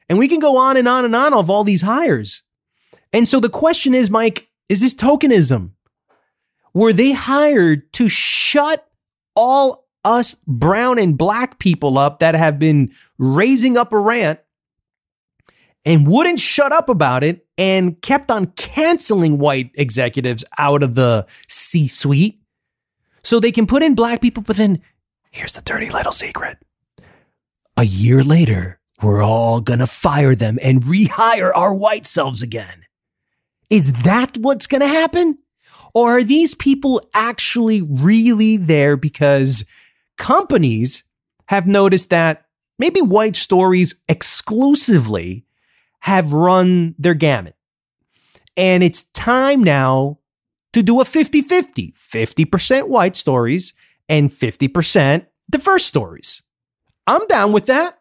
And 0.09 0.19
we 0.19 0.29
can 0.29 0.39
go 0.39 0.57
on 0.57 0.77
and 0.77 0.87
on 0.87 1.05
and 1.05 1.17
on 1.17 1.35
of 1.35 1.51
all 1.51 1.65
these 1.65 1.83
hires. 1.83 2.45
And 3.13 3.27
so 3.27 3.41
the 3.41 3.49
question 3.49 3.95
is, 3.95 4.11
Mike, 4.11 4.48
is 4.69 4.81
this 4.81 4.95
tokenism? 4.95 5.73
Were 6.75 6.93
they 6.93 7.13
hired 7.13 7.93
to 7.95 8.09
shut 8.09 8.87
all 9.35 9.89
us 10.05 10.37
brown 10.47 10.99
and 10.99 11.19
black 11.19 11.59
people 11.59 11.99
up 11.99 12.21
that 12.21 12.35
have 12.35 12.59
been 12.59 12.91
raising 13.19 13.77
up 13.77 13.93
a 13.93 13.99
rant 13.99 14.41
and 15.85 16.07
wouldn't 16.07 16.41
shut 16.41 16.73
up 16.73 16.89
about 16.89 17.25
it 17.25 17.47
and 17.57 18.01
kept 18.01 18.31
on 18.31 18.47
canceling 18.57 19.39
white 19.39 19.71
executives 19.75 20.45
out 20.59 20.83
of 20.83 20.95
the 20.95 21.27
C 21.49 21.89
suite 21.89 22.41
so 23.23 23.41
they 23.41 23.53
can 23.53 23.67
put 23.67 23.83
in 23.83 23.95
black 23.95 24.21
people? 24.21 24.43
But 24.47 24.57
then 24.57 24.79
here's 25.31 25.53
the 25.53 25.63
dirty 25.63 25.91
little 25.91 26.13
secret. 26.13 26.59
A 27.77 27.85
year 27.85 28.23
later, 28.23 28.81
we're 29.03 29.23
all 29.23 29.61
gonna 29.61 29.87
fire 29.87 30.35
them 30.35 30.59
and 30.63 30.83
rehire 30.83 31.53
our 31.55 31.75
white 31.75 32.07
selves 32.07 32.43
again. 32.43 32.85
Is 33.71 33.93
that 34.05 34.37
what's 34.39 34.67
going 34.67 34.81
to 34.81 34.89
happen? 34.89 35.37
Or 35.95 36.19
are 36.19 36.25
these 36.25 36.55
people 36.55 37.01
actually 37.15 37.83
really 37.89 38.57
there 38.57 38.97
because 38.97 39.65
companies 40.17 41.05
have 41.49 41.67
noticed 41.67 42.11
that 42.11 42.47
maybe 42.79 43.01
white 43.01 43.37
stories 43.37 44.01
exclusively 44.09 45.45
have 46.01 46.33
run 46.33 46.95
their 46.99 47.15
gamut? 47.15 47.57
And 48.57 48.83
it's 48.83 49.05
time 49.05 49.63
now 49.63 50.19
to 50.73 50.83
do 50.83 51.01
a 51.01 51.05
50 51.05 51.43
50, 51.43 51.93
50% 51.93 52.89
white 52.89 53.17
stories 53.17 53.73
and 54.09 54.31
50% 54.31 55.27
diverse 55.51 55.85
stories. 55.85 56.43
I'm 57.07 57.27
down 57.27 57.53
with 57.53 57.67
that. 57.67 57.99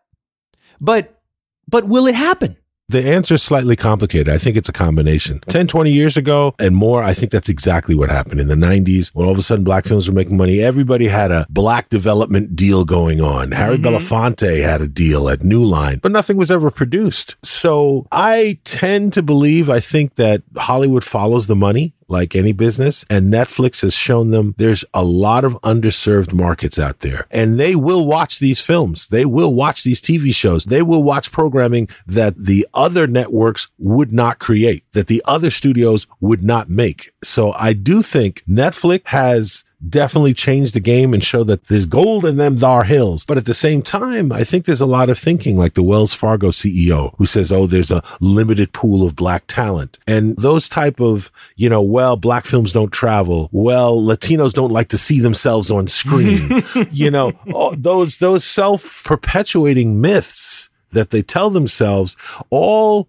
But, 0.80 1.22
but 1.68 1.88
will 1.88 2.08
it 2.08 2.16
happen? 2.16 2.58
The 2.90 3.06
answer 3.06 3.36
is 3.36 3.44
slightly 3.44 3.76
complicated. 3.76 4.30
I 4.30 4.38
think 4.38 4.56
it's 4.56 4.70
a 4.70 4.74
combination. 4.74 5.42
10, 5.50 5.68
20 5.68 5.92
years 5.92 6.16
ago 6.16 6.56
and 6.58 6.74
more, 6.74 7.04
I 7.04 7.14
think 7.14 7.34
that's 7.34 7.50
exactly 7.50 7.96
what 7.96 8.10
happened. 8.10 8.40
In 8.40 8.48
the 8.48 8.56
90s, 8.56 9.14
when 9.14 9.26
all 9.26 9.34
of 9.34 9.38
a 9.38 9.42
sudden 9.42 9.66
black 9.66 9.84
films 9.84 10.08
were 10.08 10.16
making 10.16 10.38
money, 10.38 10.62
everybody 10.62 11.08
had 11.08 11.30
a 11.30 11.46
black 11.50 11.90
development 11.90 12.56
deal 12.56 12.86
going 12.86 13.20
on. 13.20 13.52
Harry 13.52 13.78
mm-hmm. 13.78 13.94
Belafonte 13.94 14.64
had 14.64 14.80
a 14.80 14.88
deal 14.88 15.28
at 15.28 15.44
New 15.44 15.66
Line, 15.66 16.00
but 16.02 16.14
nothing 16.14 16.38
was 16.38 16.50
ever 16.50 16.72
produced. 16.72 17.36
So 17.44 18.08
I 18.10 18.58
tend 18.64 19.12
to 19.14 19.22
believe, 19.22 19.70
I 19.70 19.82
think 19.82 20.16
that 20.16 20.44
Hollywood 20.56 21.04
follows 21.04 21.48
the 21.48 21.58
money 21.58 21.94
like 22.08 22.36
any 22.36 22.54
business. 22.54 23.06
And 23.10 23.32
Netflix 23.32 23.82
has 23.82 23.94
shown 23.94 24.32
them 24.32 24.56
there's 24.58 24.86
a 24.94 25.04
lot 25.04 25.44
of 25.44 25.54
underserved 25.62 26.34
markets 26.34 26.80
out 26.80 27.00
there 27.00 27.28
and 27.32 27.60
they 27.60 27.76
will 27.76 28.06
watch 28.06 28.40
these 28.40 28.62
films. 28.62 29.08
They 29.08 29.26
will 29.26 29.54
watch 29.54 29.84
these 29.84 30.02
TV 30.02 30.34
shows. 30.34 30.66
They 30.66 30.82
will 30.82 31.04
watch 31.04 31.32
programming 31.32 31.90
that 32.06 32.38
the 32.38 32.68
other 32.74 33.08
networks 33.08 33.68
would 33.78 34.12
not 34.12 34.40
create, 34.40 34.84
that 34.94 35.08
the 35.08 35.22
other 35.26 35.50
studios 35.50 36.08
would 36.20 36.44
not 36.44 36.70
make. 36.70 37.12
So 37.24 37.52
I 37.54 37.74
do 37.74 38.02
think 38.02 38.44
Netflix 38.48 39.02
has 39.08 39.64
definitely 39.86 40.34
change 40.34 40.72
the 40.72 40.80
game 40.80 41.14
and 41.14 41.24
show 41.24 41.44
that 41.44 41.66
there's 41.66 41.86
gold 41.86 42.26
in 42.26 42.38
them 42.38 42.58
thar 42.58 42.84
hills. 42.84 43.26
But 43.26 43.38
at 43.38 43.46
the 43.46 43.54
same 43.54 43.82
time, 43.82 44.32
I 44.32 44.44
think 44.44 44.66
there's 44.66 44.82
a 44.82 44.86
lot 44.86 45.10
of 45.10 45.20
thinking 45.20 45.58
like 45.58 45.74
the 45.74 45.84
Wells 45.84 46.14
Fargo 46.14 46.50
CEO 46.50 47.14
who 47.18 47.26
says, 47.26 47.52
Oh, 47.52 47.68
there's 47.68 47.92
a 47.92 48.04
limited 48.20 48.74
pool 48.74 49.06
of 49.06 49.16
black 49.16 49.44
talent. 49.48 50.00
And 50.08 50.36
those 50.38 50.68
type 50.68 51.00
of, 51.00 51.32
you 51.56 51.70
know, 51.70 51.82
well, 51.82 52.18
black 52.18 52.46
films 52.46 52.74
don't 52.74 52.92
travel. 52.92 53.50
Well, 53.52 54.02
Latinos 54.02 54.54
don't 54.54 54.72
like 54.72 54.90
to 54.90 54.98
see 54.98 55.20
themselves 55.20 55.70
on 55.70 55.88
screen. 55.88 56.64
you 56.92 57.12
know, 57.12 57.34
those, 57.76 58.18
those 58.18 58.44
self 58.44 59.04
perpetuating 59.04 60.02
myths 60.02 60.70
that 60.92 61.10
they 61.10 61.22
tell 61.22 61.50
themselves 61.50 62.16
all 62.50 63.08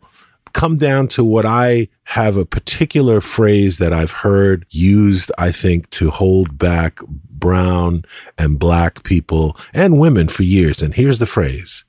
come 0.58 0.76
down 0.76 1.06
to 1.06 1.22
what 1.22 1.46
I 1.46 1.88
have 2.02 2.36
a 2.36 2.44
particular 2.44 3.20
phrase 3.20 3.78
that 3.78 3.92
I've 3.92 4.10
heard 4.10 4.66
used, 4.70 5.30
I 5.38 5.52
think, 5.52 5.88
to 5.90 6.10
hold 6.10 6.58
back 6.58 6.98
brown 7.06 8.02
and 8.36 8.58
black 8.58 9.04
people 9.04 9.56
and 9.72 10.00
women 10.00 10.26
for 10.26 10.42
years. 10.42 10.82
And 10.82 10.94
here's 10.94 11.20
the 11.20 11.26
phrase. 11.26 11.84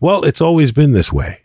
Well, 0.00 0.24
it's 0.24 0.40
always 0.40 0.72
been 0.72 0.90
this 0.90 1.12
way. 1.12 1.42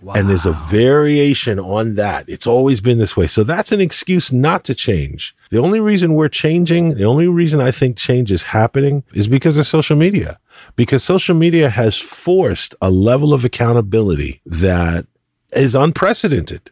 Wow. 0.00 0.14
And 0.14 0.28
there's 0.28 0.46
a 0.46 0.52
variation 0.52 1.58
on 1.58 1.96
that. 1.96 2.28
It's 2.28 2.46
always 2.46 2.80
been 2.80 2.98
this 2.98 3.16
way. 3.16 3.26
So 3.26 3.42
that's 3.42 3.72
an 3.72 3.80
excuse 3.80 4.32
not 4.32 4.62
to 4.64 4.76
change. 4.76 5.34
The 5.50 5.58
only 5.58 5.80
reason 5.80 6.14
we're 6.14 6.28
changing, 6.28 6.94
the 6.94 7.04
only 7.04 7.26
reason 7.26 7.60
I 7.60 7.72
think 7.72 7.96
change 7.96 8.30
is 8.30 8.44
happening 8.44 9.02
is 9.12 9.26
because 9.26 9.56
of 9.56 9.66
social 9.66 9.96
media. 9.96 10.38
Because 10.76 11.02
social 11.02 11.34
media 11.34 11.68
has 11.70 11.96
forced 11.96 12.76
a 12.80 12.90
level 12.90 13.34
of 13.34 13.44
accountability 13.44 14.40
that 14.46 15.06
is 15.54 15.74
unprecedented. 15.74 16.70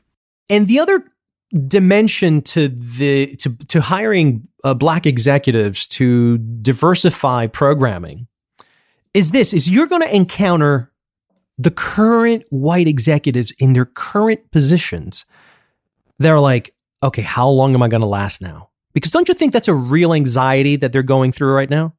And 0.51 0.67
the 0.67 0.79
other 0.81 1.05
dimension 1.69 2.41
to 2.41 2.69
the 2.69 3.27
to 3.37 3.55
to 3.69 3.81
hiring 3.81 4.49
uh, 4.65 4.73
black 4.73 5.07
executives 5.07 5.87
to 5.87 6.39
diversify 6.39 7.47
programming 7.47 8.27
is 9.13 9.33
this 9.33 9.53
is 9.53 9.71
you're 9.71 9.87
going 9.87 10.03
to 10.03 10.17
encounter 10.17 10.91
the 11.59 11.71
current 11.71 12.43
white 12.51 12.89
executives 12.89 13.53
in 13.59 13.75
their 13.75 13.85
current 13.85 14.51
positions 14.51 15.27
they're 16.19 16.41
like 16.41 16.75
okay 17.03 17.21
how 17.21 17.47
long 17.47 17.75
am 17.75 17.83
i 17.83 17.89
going 17.89 18.01
to 18.01 18.07
last 18.07 18.41
now 18.41 18.71
because 18.95 19.11
don't 19.11 19.29
you 19.29 19.35
think 19.35 19.53
that's 19.53 19.69
a 19.69 19.75
real 19.75 20.15
anxiety 20.15 20.77
that 20.77 20.91
they're 20.91 21.03
going 21.03 21.33
through 21.33 21.53
right 21.53 21.69
now 21.69 21.95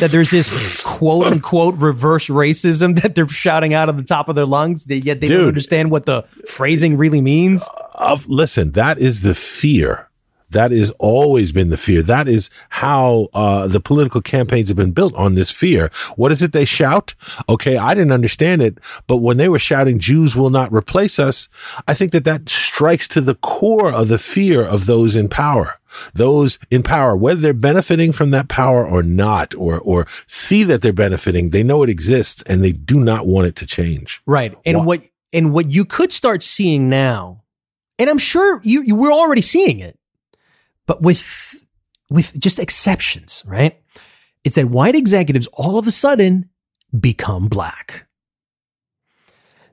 that 0.00 0.10
there's 0.10 0.30
this 0.30 0.50
quote 0.82 1.26
unquote 1.26 1.76
reverse 1.80 2.28
racism 2.28 2.98
that 3.02 3.14
they're 3.14 3.28
shouting 3.28 3.74
out 3.74 3.88
of 3.88 3.96
the 3.96 4.02
top 4.02 4.28
of 4.28 4.36
their 4.36 4.46
lungs, 4.46 4.84
they, 4.84 4.96
yet 4.96 5.20
they 5.20 5.28
Dude, 5.28 5.38
don't 5.38 5.48
understand 5.48 5.90
what 5.90 6.06
the 6.06 6.22
phrasing 6.46 6.96
really 6.96 7.20
means. 7.20 7.68
Uh, 7.94 8.18
listen, 8.26 8.72
that 8.72 8.98
is 8.98 9.22
the 9.22 9.34
fear 9.34 10.08
that 10.52 10.70
has 10.70 10.90
always 10.98 11.52
been 11.52 11.68
the 11.68 11.76
fear. 11.76 12.02
That 12.02 12.28
is 12.28 12.50
how 12.70 13.28
uh, 13.34 13.66
the 13.66 13.80
political 13.80 14.20
campaigns 14.20 14.68
have 14.68 14.76
been 14.76 14.92
built 14.92 15.14
on 15.14 15.34
this 15.34 15.50
fear. 15.50 15.90
What 16.16 16.32
is 16.32 16.42
it 16.42 16.52
they 16.52 16.64
shout? 16.64 17.14
Okay, 17.48 17.76
I 17.76 17.94
didn't 17.94 18.12
understand 18.12 18.62
it, 18.62 18.78
but 19.06 19.18
when 19.18 19.36
they 19.36 19.48
were 19.48 19.58
shouting, 19.58 19.98
Jews 19.98 20.36
will 20.36 20.50
not 20.50 20.72
replace 20.72 21.18
us, 21.18 21.48
I 21.86 21.94
think 21.94 22.12
that 22.12 22.24
that 22.24 22.48
strikes 22.48 23.08
to 23.08 23.20
the 23.20 23.34
core 23.34 23.92
of 23.92 24.08
the 24.08 24.18
fear 24.18 24.62
of 24.62 24.86
those 24.86 25.16
in 25.16 25.28
power. 25.28 25.80
Those 26.14 26.58
in 26.70 26.82
power, 26.82 27.14
whether 27.14 27.40
they're 27.40 27.52
benefiting 27.52 28.12
from 28.12 28.30
that 28.30 28.48
power 28.48 28.86
or 28.86 29.02
not, 29.02 29.54
or 29.54 29.78
or 29.78 30.06
see 30.26 30.62
that 30.64 30.80
they're 30.80 30.92
benefiting, 30.92 31.50
they 31.50 31.62
know 31.62 31.82
it 31.82 31.90
exists 31.90 32.42
and 32.44 32.64
they 32.64 32.72
do 32.72 32.98
not 32.98 33.26
want 33.26 33.48
it 33.48 33.56
to 33.56 33.66
change. 33.66 34.22
Right. 34.26 34.56
And 34.64 34.78
Why? 34.78 34.84
what 34.84 35.00
and 35.34 35.52
what 35.52 35.70
you 35.70 35.84
could 35.84 36.12
start 36.12 36.42
seeing 36.42 36.88
now, 36.88 37.42
and 37.98 38.08
I'm 38.08 38.18
sure 38.18 38.60
you, 38.64 38.82
you 38.82 38.96
we're 38.96 39.12
already 39.12 39.42
seeing 39.42 39.80
it 39.80 39.98
but 40.86 41.02
with 41.02 41.66
with 42.10 42.38
just 42.38 42.58
exceptions, 42.58 43.42
right? 43.46 43.80
It's 44.44 44.56
that 44.56 44.66
white 44.66 44.94
executives 44.94 45.48
all 45.54 45.78
of 45.78 45.86
a 45.86 45.90
sudden 45.90 46.50
become 46.98 47.48
black. 47.48 48.06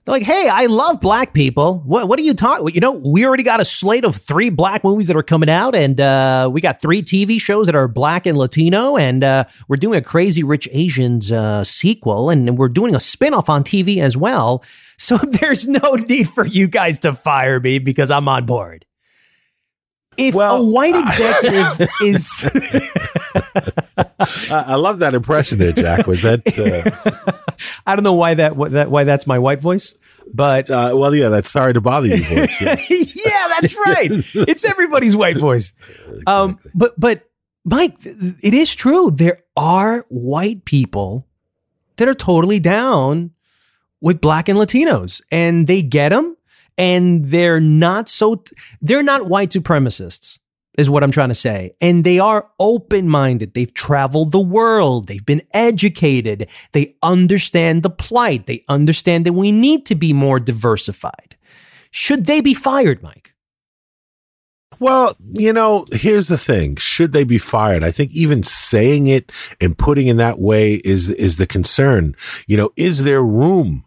They're 0.06 0.14
like, 0.14 0.24
hey, 0.24 0.48
I 0.52 0.66
love 0.68 1.02
black 1.02 1.34
people. 1.34 1.84
What, 1.86 2.08
what 2.08 2.18
are 2.18 2.24
you 2.24 2.34
talking? 2.34 2.74
You 2.74 2.82
know, 2.82 3.00
we 3.06 3.26
already 3.26 3.44
got 3.44 3.62
a 3.62 3.66
slate 3.66 4.06
of 4.06 4.16
three 4.16 4.50
black 4.50 4.84
movies 4.84 5.08
that 5.10 5.18
are 5.18 5.24
coming 5.24 5.50
out, 5.50 5.76
and 5.76 6.00
uh, 6.00 6.50
we 6.52 6.62
got 6.62 6.82
three 6.82 7.02
TV 7.02 7.40
shows 7.40 7.68
that 7.68 7.76
are 7.76 7.88
black 7.88 8.26
and 8.26 8.38
Latino, 8.38 8.98
and 8.98 9.24
uh, 9.24 9.44
we're 9.68 9.76
doing 9.76 10.00
a 10.00 10.02
Crazy 10.02 10.42
Rich 10.42 10.68
Asians 10.72 11.32
uh, 11.32 11.64
sequel, 11.64 12.30
and 12.30 12.58
we're 12.58 12.70
doing 12.70 12.96
a 12.96 13.00
spinoff 13.00 13.50
on 13.50 13.64
TV 13.64 13.98
as 13.98 14.16
well. 14.16 14.64
So 14.98 15.18
there's 15.18 15.68
no 15.68 15.94
need 15.96 16.28
for 16.28 16.46
you 16.46 16.68
guys 16.68 17.00
to 17.00 17.14
fire 17.14 17.60
me 17.60 17.80
because 17.80 18.10
I'm 18.10 18.28
on 18.28 18.46
board 18.46 18.86
if 20.20 20.36
well, 20.36 20.62
a 20.62 20.72
white 20.72 20.96
executive 20.96 21.88
is 22.04 22.50
I 24.52 24.76
love 24.76 25.00
that 25.00 25.14
impression 25.14 25.60
there, 25.60 25.72
Jack. 25.72 26.08
Was 26.08 26.22
that 26.24 26.42
uh... 26.58 27.72
I 27.88 27.96
don't 27.96 28.04
know 28.04 28.14
why 28.14 28.34
that, 28.36 28.58
that 28.72 28.90
why 28.90 29.04
that's 29.04 29.28
my 29.28 29.40
white 29.40 29.62
voice, 29.62 29.98
but 30.34 30.70
uh, 30.70 30.92
well, 30.96 31.16
yeah, 31.16 31.30
that's 31.30 31.50
sorry 31.50 31.74
to 31.74 31.82
bother 31.82 32.08
you 32.08 32.24
voice. 32.24 32.62
Yes. 32.62 33.26
yeah, 33.26 33.48
that's 33.60 33.76
right. 33.76 34.10
It's 34.12 34.70
everybody's 34.70 35.16
white 35.16 35.38
voice. 35.38 35.74
Um, 36.28 36.60
but 36.76 36.94
but 36.98 37.24
Mike, 37.66 37.96
it 38.04 38.54
is 38.54 38.76
true. 38.76 39.12
There 39.12 39.40
are 39.58 40.06
white 40.10 40.66
people 40.66 41.28
that 41.98 42.08
are 42.08 42.14
totally 42.14 42.60
down 42.60 43.32
with 44.02 44.22
black 44.22 44.50
and 44.50 44.58
Latinos, 44.58 45.22
and 45.32 45.68
they 45.68 45.82
get 45.82 46.10
them 46.10 46.38
and 46.80 47.26
they're 47.26 47.60
not 47.60 48.10
so 48.10 48.44
they're 48.82 49.04
not 49.04 49.30
white 49.30 49.50
supremacists 49.50 50.40
is 50.78 50.90
what 50.90 51.04
I'm 51.04 51.12
trying 51.12 51.30
to 51.30 51.36
say. 51.36 51.72
And 51.82 52.06
they 52.06 52.20
are 52.20 52.50
open 52.58 53.10
minded. 53.10 53.54
They've 53.54 53.74
traveled 53.74 54.32
the 54.32 54.40
world. 54.40 55.08
They've 55.08 55.26
been 55.26 55.42
educated. 55.54 56.50
They 56.72 56.96
understand 57.04 57.84
the 57.84 57.90
plight. 57.90 58.46
They 58.46 58.64
understand 58.70 59.26
that 59.26 59.34
we 59.34 59.52
need 59.52 59.86
to 59.88 59.96
be 59.96 60.14
more 60.14 60.40
diversified. 60.40 61.36
Should 61.92 62.28
they 62.28 62.40
be 62.40 62.54
fired, 62.54 63.04
Mike? 63.04 63.34
Well, 64.80 65.18
you 65.32 65.52
know, 65.52 65.86
here's 65.92 66.30
the 66.30 66.38
thing. 66.38 66.78
Should 66.78 67.12
they 67.12 67.26
be 67.26 67.40
fired? 67.40 67.84
I 67.84 67.92
think 67.92 68.14
even 68.14 68.42
saying 68.44 69.08
it 69.08 69.34
and 69.60 69.78
putting 69.78 70.08
in 70.08 70.16
that 70.18 70.40
way 70.40 70.76
is, 70.86 71.10
is 71.10 71.36
the 71.36 71.48
concern. 71.48 72.16
You 72.48 72.56
know, 72.56 72.70
is 72.78 73.04
there 73.04 73.22
room 73.22 73.84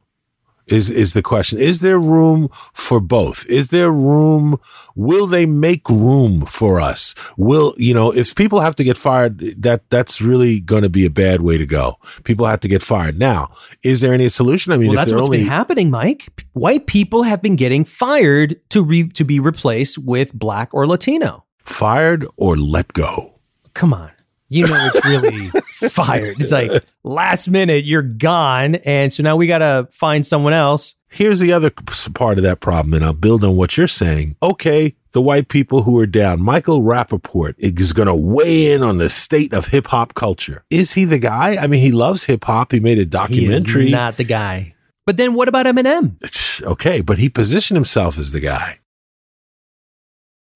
is 0.72 0.90
is 0.90 1.12
the 1.12 1.22
question. 1.22 1.58
Is 1.58 1.80
there 1.80 1.98
room 1.98 2.48
for 2.72 3.00
both? 3.00 3.46
Is 3.46 3.68
there 3.68 3.92
room 3.92 4.58
will 4.94 5.26
they 5.26 5.46
make 5.46 5.88
room 5.88 6.46
for 6.46 6.80
us? 6.80 7.14
Will 7.36 7.74
you 7.76 7.94
know 7.94 8.12
if 8.12 8.34
people 8.34 8.60
have 8.60 8.74
to 8.76 8.84
get 8.84 8.96
fired 8.96 9.38
that 9.62 9.88
that's 9.90 10.20
really 10.20 10.60
going 10.60 10.82
to 10.82 10.88
be 10.88 11.04
a 11.06 11.10
bad 11.10 11.42
way 11.42 11.58
to 11.58 11.66
go. 11.66 11.96
People 12.24 12.46
have 12.46 12.60
to 12.60 12.68
get 12.68 12.82
fired. 12.82 13.18
Now 13.18 13.50
is 13.82 14.00
there 14.00 14.14
any 14.14 14.28
solution? 14.28 14.72
I 14.72 14.78
mean 14.78 14.88
well, 14.88 14.96
that's 14.96 15.12
what's 15.12 15.26
only- 15.28 15.38
been 15.38 15.46
happening 15.46 15.90
mike. 15.90 16.28
White 16.52 16.86
people 16.86 17.22
have 17.22 17.42
been 17.42 17.56
getting 17.56 17.84
fired 17.84 18.60
to 18.70 18.82
re- 18.82 19.08
to 19.08 19.24
be 19.24 19.40
replaced 19.40 19.98
with 19.98 20.32
black 20.32 20.72
or 20.72 20.86
latino. 20.86 21.44
Fired 21.58 22.26
or 22.36 22.56
let 22.56 22.92
go? 22.92 23.40
Come 23.74 23.94
on 23.94 24.10
you 24.52 24.66
know 24.66 24.90
it's 24.92 25.04
really 25.04 25.48
fired. 25.88 26.40
It's 26.40 26.52
like 26.52 26.70
last 27.04 27.48
minute, 27.48 27.84
you're 27.84 28.02
gone. 28.02 28.76
And 28.76 29.12
so 29.12 29.22
now 29.22 29.36
we 29.36 29.46
got 29.46 29.58
to 29.58 29.88
find 29.90 30.26
someone 30.26 30.52
else. 30.52 30.96
Here's 31.08 31.40
the 31.40 31.52
other 31.52 31.70
part 32.14 32.38
of 32.38 32.44
that 32.44 32.60
problem, 32.60 32.94
and 32.94 33.04
I'll 33.04 33.12
build 33.12 33.44
on 33.44 33.56
what 33.56 33.76
you're 33.76 33.86
saying. 33.86 34.36
Okay, 34.42 34.94
the 35.12 35.20
white 35.20 35.48
people 35.48 35.82
who 35.82 35.98
are 35.98 36.06
down. 36.06 36.40
Michael 36.40 36.82
Rapaport 36.82 37.54
is 37.58 37.92
going 37.92 38.08
to 38.08 38.14
weigh 38.14 38.72
in 38.72 38.82
on 38.82 38.98
the 38.98 39.10
state 39.10 39.52
of 39.52 39.68
hip 39.68 39.88
hop 39.88 40.14
culture. 40.14 40.64
Is 40.70 40.94
he 40.94 41.04
the 41.04 41.18
guy? 41.18 41.56
I 41.56 41.66
mean, 41.66 41.80
he 41.80 41.92
loves 41.92 42.24
hip 42.24 42.44
hop. 42.44 42.72
He 42.72 42.80
made 42.80 42.98
a 42.98 43.04
documentary. 43.04 43.90
not 43.90 44.16
the 44.16 44.24
guy. 44.24 44.74
But 45.04 45.16
then 45.16 45.34
what 45.34 45.48
about 45.48 45.66
Eminem? 45.66 46.16
okay, 46.62 47.00
but 47.00 47.18
he 47.18 47.28
positioned 47.28 47.76
himself 47.76 48.18
as 48.18 48.32
the 48.32 48.40
guy. 48.40 48.78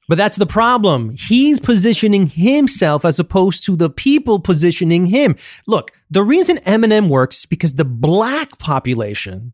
But 0.08 0.18
that's 0.18 0.36
the 0.36 0.46
problem. 0.46 1.10
He's 1.10 1.58
positioning 1.58 2.28
himself 2.28 3.04
as 3.04 3.18
opposed 3.18 3.64
to 3.64 3.76
the 3.76 3.90
people 3.90 4.38
positioning 4.38 5.06
him. 5.06 5.36
Look, 5.66 5.90
the 6.10 6.22
reason 6.22 6.58
Eminem 6.58 7.08
works 7.08 7.40
is 7.40 7.46
because 7.46 7.74
the 7.74 7.84
black 7.84 8.58
population 8.58 9.52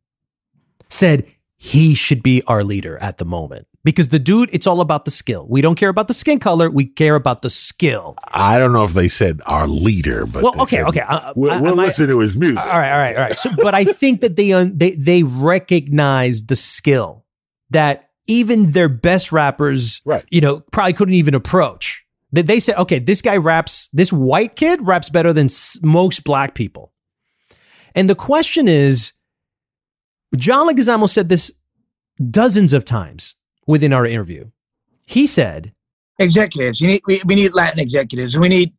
said 0.90 1.26
he 1.56 1.94
should 1.94 2.23
be 2.23 2.42
our 2.47 2.62
leader 2.64 2.99
at 2.99 3.18
the 3.18 3.25
moment. 3.25 3.66
Because 3.85 4.11
the 4.11 4.18
dude, 4.21 4.49
it's 4.52 4.66
all 4.66 4.80
about 4.80 5.06
the 5.06 5.11
skill. 5.11 5.44
We 5.49 5.61
don't 5.61 5.75
care 5.75 5.88
about 5.88 6.06
the 6.06 6.14
skin 6.14 6.38
color. 6.38 6.71
We 6.71 6.87
care 6.87 7.16
about 7.16 7.42
the 7.42 7.50
skill. 7.50 8.14
I 8.32 8.59
don't 8.59 8.73
know 8.73 8.85
if 8.85 8.92
they 8.92 9.09
said 9.09 9.40
our 9.44 9.66
leader, 9.66 10.25
but 10.25 10.44
well, 10.44 10.62
okay, 10.62 10.76
said, 10.76 10.87
okay. 10.87 11.00
Uh, 11.00 11.32
we'll, 11.35 11.61
we'll 11.61 11.75
listen 11.75 12.04
I, 12.04 12.09
to 12.09 12.18
his 12.21 12.37
music. 12.37 12.64
All 12.64 12.78
right, 12.78 12.92
all 12.92 12.99
right, 12.99 13.16
all 13.16 13.23
right. 13.23 13.38
So, 13.38 13.50
but 13.56 13.75
I 13.75 13.82
think 13.85 14.21
that 14.21 14.37
they 14.37 14.52
they 14.66 14.92
they 14.92 15.23
recognize 15.25 16.44
the 16.44 16.54
skill 16.54 17.25
that 17.71 18.11
even 18.26 18.73
their 18.73 18.88
best 18.88 19.33
rappers, 19.33 20.00
right. 20.05 20.25
you 20.31 20.41
know, 20.41 20.61
probably 20.73 20.93
couldn't 20.93 21.14
even 21.14 21.35
approach. 21.35 22.07
They, 22.33 22.43
they 22.43 22.61
said, 22.61 22.76
okay, 22.79 22.99
this 22.99 23.23
guy 23.23 23.37
raps, 23.37 23.88
this 23.93 24.12
white 24.12 24.57
kid 24.57 24.87
raps 24.87 25.11
better 25.11 25.33
than 25.33 25.49
most 25.83 26.25
black 26.25 26.55
people. 26.55 26.93
And 27.95 28.09
the 28.09 28.14
question 28.14 28.69
is, 28.69 29.12
John 30.37 30.69
Leguizamo 30.69 31.09
said 31.09 31.29
this 31.29 31.52
dozens 32.31 32.73
of 32.73 32.85
times 32.85 33.35
within 33.67 33.93
our 33.93 34.07
interview. 34.07 34.50
He 35.07 35.26
said, 35.26 35.73
executives, 36.19 36.81
you 36.81 36.88
need, 36.88 37.02
we, 37.07 37.21
we 37.26 37.35
need 37.35 37.55
Latin 37.55 37.81
executives. 37.81 38.38
We 38.38 38.49
need, 38.49 38.73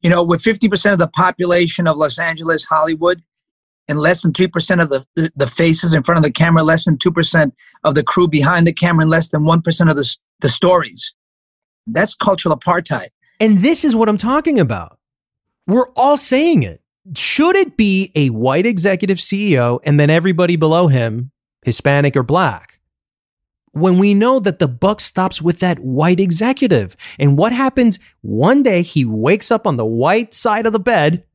you 0.00 0.10
know, 0.10 0.24
with 0.24 0.42
50% 0.42 0.92
of 0.92 0.98
the 0.98 1.08
population 1.08 1.86
of 1.86 1.96
Los 1.96 2.18
Angeles, 2.18 2.64
Hollywood, 2.64 3.22
and 3.88 4.00
less 4.00 4.22
than 4.22 4.32
3% 4.32 4.82
of 4.82 4.90
the, 4.90 5.30
the 5.36 5.46
faces 5.46 5.94
in 5.94 6.02
front 6.02 6.18
of 6.18 6.24
the 6.24 6.32
camera, 6.32 6.62
less 6.62 6.84
than 6.84 6.98
2% 6.98 7.52
of 7.84 7.94
the 7.94 8.02
crew 8.02 8.28
behind 8.28 8.66
the 8.66 8.72
camera, 8.72 9.02
and 9.02 9.10
less 9.10 9.28
than 9.28 9.42
1% 9.42 9.90
of 9.90 9.96
the, 9.96 10.16
the 10.40 10.48
stories. 10.48 11.12
That's 11.86 12.14
cultural 12.14 12.56
apartheid. 12.56 13.08
And 13.38 13.58
this 13.58 13.84
is 13.84 13.94
what 13.94 14.08
I'm 14.08 14.16
talking 14.16 14.58
about. 14.58 14.98
We're 15.66 15.88
all 15.96 16.16
saying 16.16 16.62
it. 16.62 16.80
Should 17.14 17.54
it 17.54 17.76
be 17.76 18.10
a 18.16 18.30
white 18.30 18.66
executive 18.66 19.18
CEO 19.18 19.78
and 19.84 20.00
then 20.00 20.10
everybody 20.10 20.56
below 20.56 20.88
him, 20.88 21.30
Hispanic 21.64 22.16
or 22.16 22.22
black? 22.22 22.72
when 23.76 23.98
we 23.98 24.14
know 24.14 24.40
that 24.40 24.58
the 24.58 24.66
buck 24.66 25.02
stops 25.02 25.42
with 25.42 25.60
that 25.60 25.78
white 25.80 26.18
executive? 26.18 26.96
And 27.18 27.36
what 27.36 27.52
happens 27.52 27.98
one 28.22 28.62
day 28.62 28.80
he 28.80 29.04
wakes 29.04 29.50
up 29.50 29.66
on 29.66 29.76
the 29.76 29.84
white 29.84 30.32
side 30.32 30.64
of 30.64 30.72
the 30.72 30.78
bed 30.80 31.24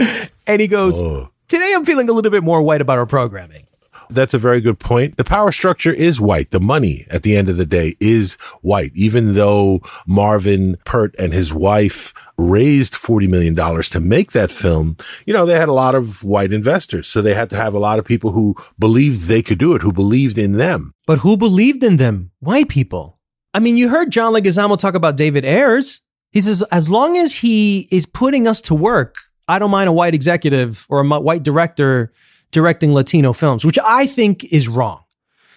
and 0.52 0.60
he 0.60 0.68
goes, 0.68 1.00
Oh. 1.00 1.30
Today 1.48 1.72
I'm 1.74 1.84
feeling 1.84 2.08
a 2.08 2.12
little 2.12 2.30
bit 2.30 2.44
more 2.44 2.62
white 2.62 2.80
about 2.80 2.98
our 2.98 3.06
programming. 3.06 3.64
That's 4.08 4.34
a 4.34 4.38
very 4.38 4.60
good 4.60 4.78
point. 4.78 5.16
The 5.16 5.24
power 5.24 5.52
structure 5.52 5.92
is 5.92 6.20
white. 6.20 6.50
The 6.50 6.60
money 6.60 7.06
at 7.10 7.22
the 7.22 7.36
end 7.36 7.48
of 7.48 7.56
the 7.56 7.66
day 7.66 7.96
is 8.00 8.34
white, 8.60 8.90
even 8.94 9.34
though 9.34 9.80
Marvin 10.06 10.76
Peart 10.84 11.14
and 11.18 11.32
his 11.32 11.54
wife 11.54 12.12
raised 12.36 12.94
$40 12.94 13.28
million 13.28 13.54
to 13.54 14.00
make 14.00 14.32
that 14.32 14.50
film. 14.50 14.96
You 15.26 15.34
know, 15.34 15.46
they 15.46 15.58
had 15.58 15.68
a 15.68 15.72
lot 15.72 15.94
of 15.94 16.24
white 16.24 16.52
investors. 16.52 17.06
So 17.06 17.22
they 17.22 17.34
had 17.34 17.50
to 17.50 17.56
have 17.56 17.74
a 17.74 17.78
lot 17.78 17.98
of 17.98 18.04
people 18.04 18.32
who 18.32 18.56
believed 18.78 19.22
they 19.22 19.42
could 19.42 19.58
do 19.58 19.74
it, 19.74 19.82
who 19.82 19.92
believed 19.92 20.38
in 20.38 20.52
them. 20.56 20.92
But 21.06 21.18
who 21.18 21.36
believed 21.36 21.84
in 21.84 21.96
them? 21.96 22.32
White 22.40 22.68
people. 22.68 23.16
I 23.54 23.60
mean, 23.60 23.76
you 23.76 23.88
heard 23.88 24.10
John 24.10 24.32
Leguizamo 24.32 24.78
talk 24.78 24.94
about 24.94 25.16
David 25.16 25.44
Ayers. 25.44 26.00
He 26.32 26.40
says, 26.40 26.62
as 26.70 26.90
long 26.90 27.16
as 27.16 27.36
he 27.36 27.88
is 27.90 28.06
putting 28.06 28.46
us 28.46 28.60
to 28.62 28.74
work, 28.74 29.16
I 29.50 29.58
don't 29.58 29.70
mind 29.70 29.88
a 29.88 29.92
white 29.92 30.14
executive 30.14 30.86
or 30.88 31.00
a 31.00 31.20
white 31.20 31.42
director 31.42 32.12
directing 32.52 32.94
Latino 32.94 33.32
films, 33.32 33.64
which 33.64 33.78
I 33.84 34.06
think 34.06 34.44
is 34.52 34.68
wrong. 34.68 35.02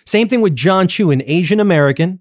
Same 0.06 0.28
thing 0.28 0.42
with 0.42 0.56
Jon 0.56 0.88
Chu, 0.88 1.12
an 1.12 1.22
Asian 1.26 1.60
American 1.60 2.20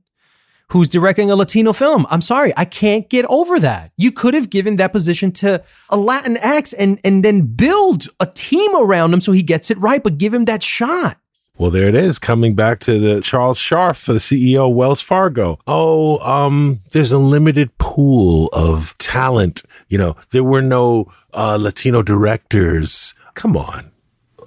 who's 0.71 0.89
directing 0.89 1.31
a 1.31 1.37
Latino 1.37 1.73
film. 1.73 2.07
I'm 2.11 2.23
sorry, 2.23 2.53
I 2.57 2.65
can't 2.65 3.09
get 3.11 3.27
over 3.27 3.61
that. 3.61 3.93
You 3.99 4.11
could 4.11 4.33
have 4.33 4.49
given 4.49 4.77
that 4.77 4.93
position 4.93 5.31
to 5.33 5.63
a 5.91 5.97
Latin 5.99 6.39
X 6.39 6.73
and, 6.73 6.99
and 7.05 7.23
then 7.23 7.47
build 7.47 8.05
a 8.21 8.27
team 8.27 8.75
around 8.77 9.13
him 9.13 9.21
so 9.21 9.33
he 9.33 9.43
gets 9.43 9.71
it 9.71 9.79
right, 9.79 10.03
but 10.03 10.17
give 10.17 10.33
him 10.33 10.47
that 10.47 10.63
shot. 10.63 11.17
Well, 11.59 11.71
there 11.71 11.89
it 11.89 11.95
is, 11.95 12.19
coming 12.19 12.55
back 12.55 12.81
to 12.81 12.99
the 12.99 13.21
Charles 13.21 13.59
Scharf 13.59 14.07
the 14.07 14.15
CEO 14.15 14.71
of 14.71 14.75
Wells 14.75 15.03
Fargo. 15.03 15.59
Oh, 15.67 16.19
um, 16.21 16.81
there's 16.93 17.13
a 17.13 17.19
limited 17.19 17.77
pool 17.77 18.49
of 18.55 18.97
talent. 18.97 19.63
You 19.93 19.99
know, 19.99 20.17
there 20.31 20.43
were 20.43 20.63
no 20.63 21.13
uh, 21.35 21.59
Latino 21.61 22.03
directors. 22.03 23.13
Come 23.35 23.59
on. 23.59 23.93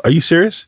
Are 0.04 0.10
you 0.10 0.20
serious? 0.20 0.66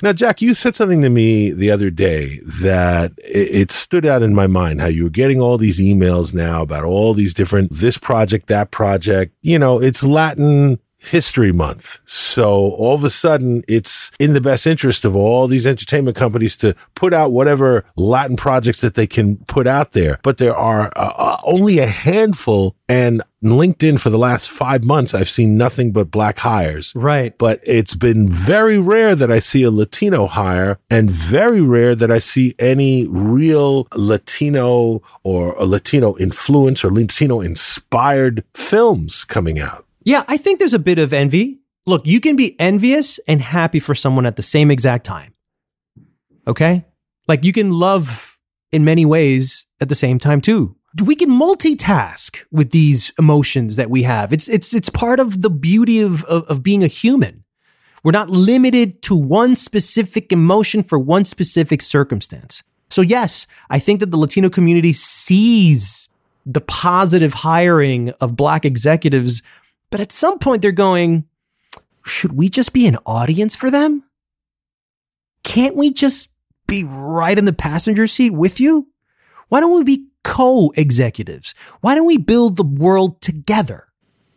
Now, 0.00 0.12
Jack, 0.12 0.40
you 0.40 0.54
said 0.54 0.76
something 0.76 1.02
to 1.02 1.10
me 1.10 1.50
the 1.50 1.72
other 1.72 1.90
day 1.90 2.38
that 2.60 3.10
it, 3.18 3.62
it 3.62 3.70
stood 3.72 4.06
out 4.06 4.22
in 4.22 4.32
my 4.32 4.46
mind 4.46 4.80
how 4.80 4.86
you 4.86 5.02
were 5.02 5.10
getting 5.10 5.40
all 5.40 5.58
these 5.58 5.80
emails 5.80 6.32
now 6.32 6.62
about 6.62 6.84
all 6.84 7.14
these 7.14 7.34
different, 7.34 7.72
this 7.72 7.98
project, 7.98 8.46
that 8.46 8.70
project. 8.70 9.34
You 9.42 9.58
know, 9.58 9.82
it's 9.82 10.04
Latin 10.04 10.78
History 11.00 11.52
Month. 11.52 12.00
So 12.04 12.52
all 12.52 12.94
of 12.94 13.04
a 13.04 13.10
sudden, 13.10 13.64
it's 13.66 14.12
in 14.20 14.34
the 14.34 14.40
best 14.40 14.66
interest 14.66 15.04
of 15.04 15.16
all 15.16 15.46
these 15.46 15.66
entertainment 15.66 16.16
companies 16.16 16.56
to 16.58 16.76
put 16.94 17.12
out 17.12 17.32
whatever 17.32 17.84
Latin 17.96 18.36
projects 18.36 18.82
that 18.82 18.94
they 18.94 19.06
can 19.06 19.38
put 19.46 19.66
out 19.66 19.92
there. 19.92 20.20
But 20.22 20.38
there 20.38 20.54
are 20.54 20.92
uh, 20.94 21.12
uh, 21.16 21.36
only 21.44 21.78
a 21.78 21.86
handful. 21.86 22.76
And 22.88 23.22
LinkedIn 23.42 24.00
for 24.00 24.10
the 24.10 24.18
last 24.18 24.50
five 24.50 24.84
months, 24.84 25.14
I've 25.14 25.28
seen 25.28 25.56
nothing 25.56 25.92
but 25.92 26.10
black 26.10 26.38
hires. 26.38 26.92
Right. 26.94 27.36
But 27.38 27.60
it's 27.64 27.94
been 27.94 28.28
very 28.28 28.78
rare 28.78 29.14
that 29.14 29.30
I 29.30 29.38
see 29.38 29.62
a 29.62 29.70
Latino 29.70 30.26
hire 30.26 30.78
and 30.90 31.10
very 31.10 31.60
rare 31.60 31.94
that 31.94 32.10
I 32.10 32.18
see 32.18 32.54
any 32.58 33.06
real 33.08 33.88
Latino 33.94 35.02
or 35.22 35.54
a 35.54 35.64
Latino 35.64 36.16
influence 36.18 36.84
or 36.84 36.92
Latino 36.92 37.40
inspired 37.40 38.44
films 38.54 39.24
coming 39.24 39.58
out. 39.58 39.86
Yeah, 40.10 40.24
I 40.26 40.38
think 40.38 40.58
there's 40.58 40.74
a 40.74 40.80
bit 40.80 40.98
of 40.98 41.12
envy. 41.12 41.60
Look, 41.86 42.04
you 42.04 42.20
can 42.20 42.34
be 42.34 42.58
envious 42.58 43.20
and 43.28 43.40
happy 43.40 43.78
for 43.78 43.94
someone 43.94 44.26
at 44.26 44.34
the 44.34 44.42
same 44.42 44.68
exact 44.68 45.06
time. 45.06 45.34
Okay? 46.48 46.84
Like 47.28 47.44
you 47.44 47.52
can 47.52 47.70
love 47.70 48.36
in 48.72 48.84
many 48.84 49.06
ways 49.06 49.66
at 49.80 49.88
the 49.88 49.94
same 49.94 50.18
time 50.18 50.40
too. 50.40 50.74
We 51.06 51.14
can 51.14 51.30
multitask 51.30 52.44
with 52.50 52.70
these 52.70 53.12
emotions 53.20 53.76
that 53.76 53.88
we 53.88 54.02
have. 54.02 54.32
It's 54.32 54.48
it's 54.48 54.74
it's 54.74 54.90
part 54.90 55.20
of 55.20 55.42
the 55.42 55.50
beauty 55.50 56.00
of, 56.00 56.24
of, 56.24 56.42
of 56.46 56.64
being 56.64 56.82
a 56.82 56.88
human. 56.88 57.44
We're 58.02 58.10
not 58.10 58.30
limited 58.30 59.02
to 59.02 59.14
one 59.14 59.54
specific 59.54 60.32
emotion 60.32 60.82
for 60.82 60.98
one 60.98 61.24
specific 61.24 61.82
circumstance. 61.82 62.64
So 62.90 63.00
yes, 63.00 63.46
I 63.70 63.78
think 63.78 64.00
that 64.00 64.10
the 64.10 64.16
Latino 64.16 64.50
community 64.50 64.92
sees 64.92 66.08
the 66.44 66.62
positive 66.62 67.34
hiring 67.34 68.10
of 68.20 68.34
black 68.34 68.64
executives 68.64 69.42
but 69.90 70.00
at 70.00 70.12
some 70.12 70.38
point, 70.38 70.62
they're 70.62 70.72
going, 70.72 71.26
should 72.04 72.32
we 72.32 72.48
just 72.48 72.72
be 72.72 72.86
an 72.86 72.96
audience 73.06 73.56
for 73.56 73.70
them? 73.70 74.04
Can't 75.44 75.76
we 75.76 75.92
just 75.92 76.32
be 76.66 76.84
right 76.84 77.38
in 77.38 77.44
the 77.44 77.52
passenger 77.52 78.06
seat 78.06 78.30
with 78.30 78.60
you? 78.60 78.88
Why 79.48 79.60
don't 79.60 79.76
we 79.76 79.84
be 79.84 80.06
co 80.22 80.70
executives? 80.76 81.54
Why 81.80 81.94
don't 81.94 82.06
we 82.06 82.18
build 82.18 82.56
the 82.56 82.64
world 82.64 83.20
together? 83.20 83.88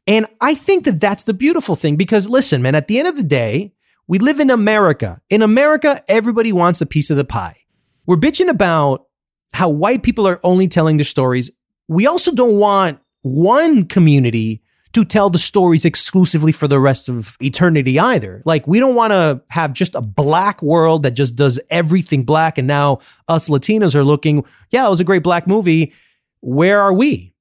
And 0.08 0.26
I 0.42 0.56
think 0.56 0.86
that 0.86 1.00
that's 1.00 1.24
the 1.24 1.34
beautiful 1.34 1.76
thing 1.76 1.96
because 1.96 2.28
listen, 2.28 2.62
man, 2.62 2.76
at 2.76 2.88
the 2.88 3.00
end 3.00 3.08
of 3.08 3.16
the 3.16 3.24
day, 3.24 3.74
we 4.08 4.20
live 4.20 4.40
in 4.40 4.50
America. 4.50 5.22
In 5.30 5.42
America, 5.42 6.02
everybody 6.10 6.52
wants 6.52 6.82
a 6.82 6.86
piece 6.86 7.10
of 7.10 7.18
the 7.18 7.24
pie. 7.24 7.58
We're 8.06 8.18
bitching 8.18 8.50
about 8.50 9.06
how 9.54 9.70
white 9.70 10.04
people 10.04 10.28
are 10.28 10.42
only 10.44 10.68
telling 10.68 10.98
their 10.98 11.06
stories. 11.06 11.52
We 11.88 12.08
also 12.08 12.34
don't 12.34 12.60
want 12.60 13.00
one 13.22 13.86
community 13.86 14.63
to 14.94 15.04
tell 15.04 15.30
the 15.30 15.40
stories 15.40 15.86
exclusively 15.86 16.52
for 16.52 16.68
the 16.68 16.80
rest 16.80 17.10
of 17.10 17.36
eternity 17.42 18.00
either. 18.00 18.42
Like 18.46 18.68
we 18.68 18.80
don't 18.80 18.96
want 18.96 19.12
to 19.12 19.42
have 19.50 19.74
just 19.74 19.96
a 19.96 20.02
black 20.02 20.62
world 20.62 21.04
that 21.04 21.12
just 21.12 21.36
does 21.36 21.60
everything 21.70 22.24
black. 22.24 22.58
And 22.58 22.68
now 22.68 23.00
us 23.28 23.50
Latinos 23.50 23.96
are 23.96 24.04
looking, 24.04 24.46
yeah, 24.70 24.86
it 24.86 24.90
was 24.90 25.00
a 25.00 25.06
great 25.06 25.24
black 25.24 25.48
movie. 25.48 25.94
Where 26.42 26.80
are 26.80 26.94
we? 26.94 27.34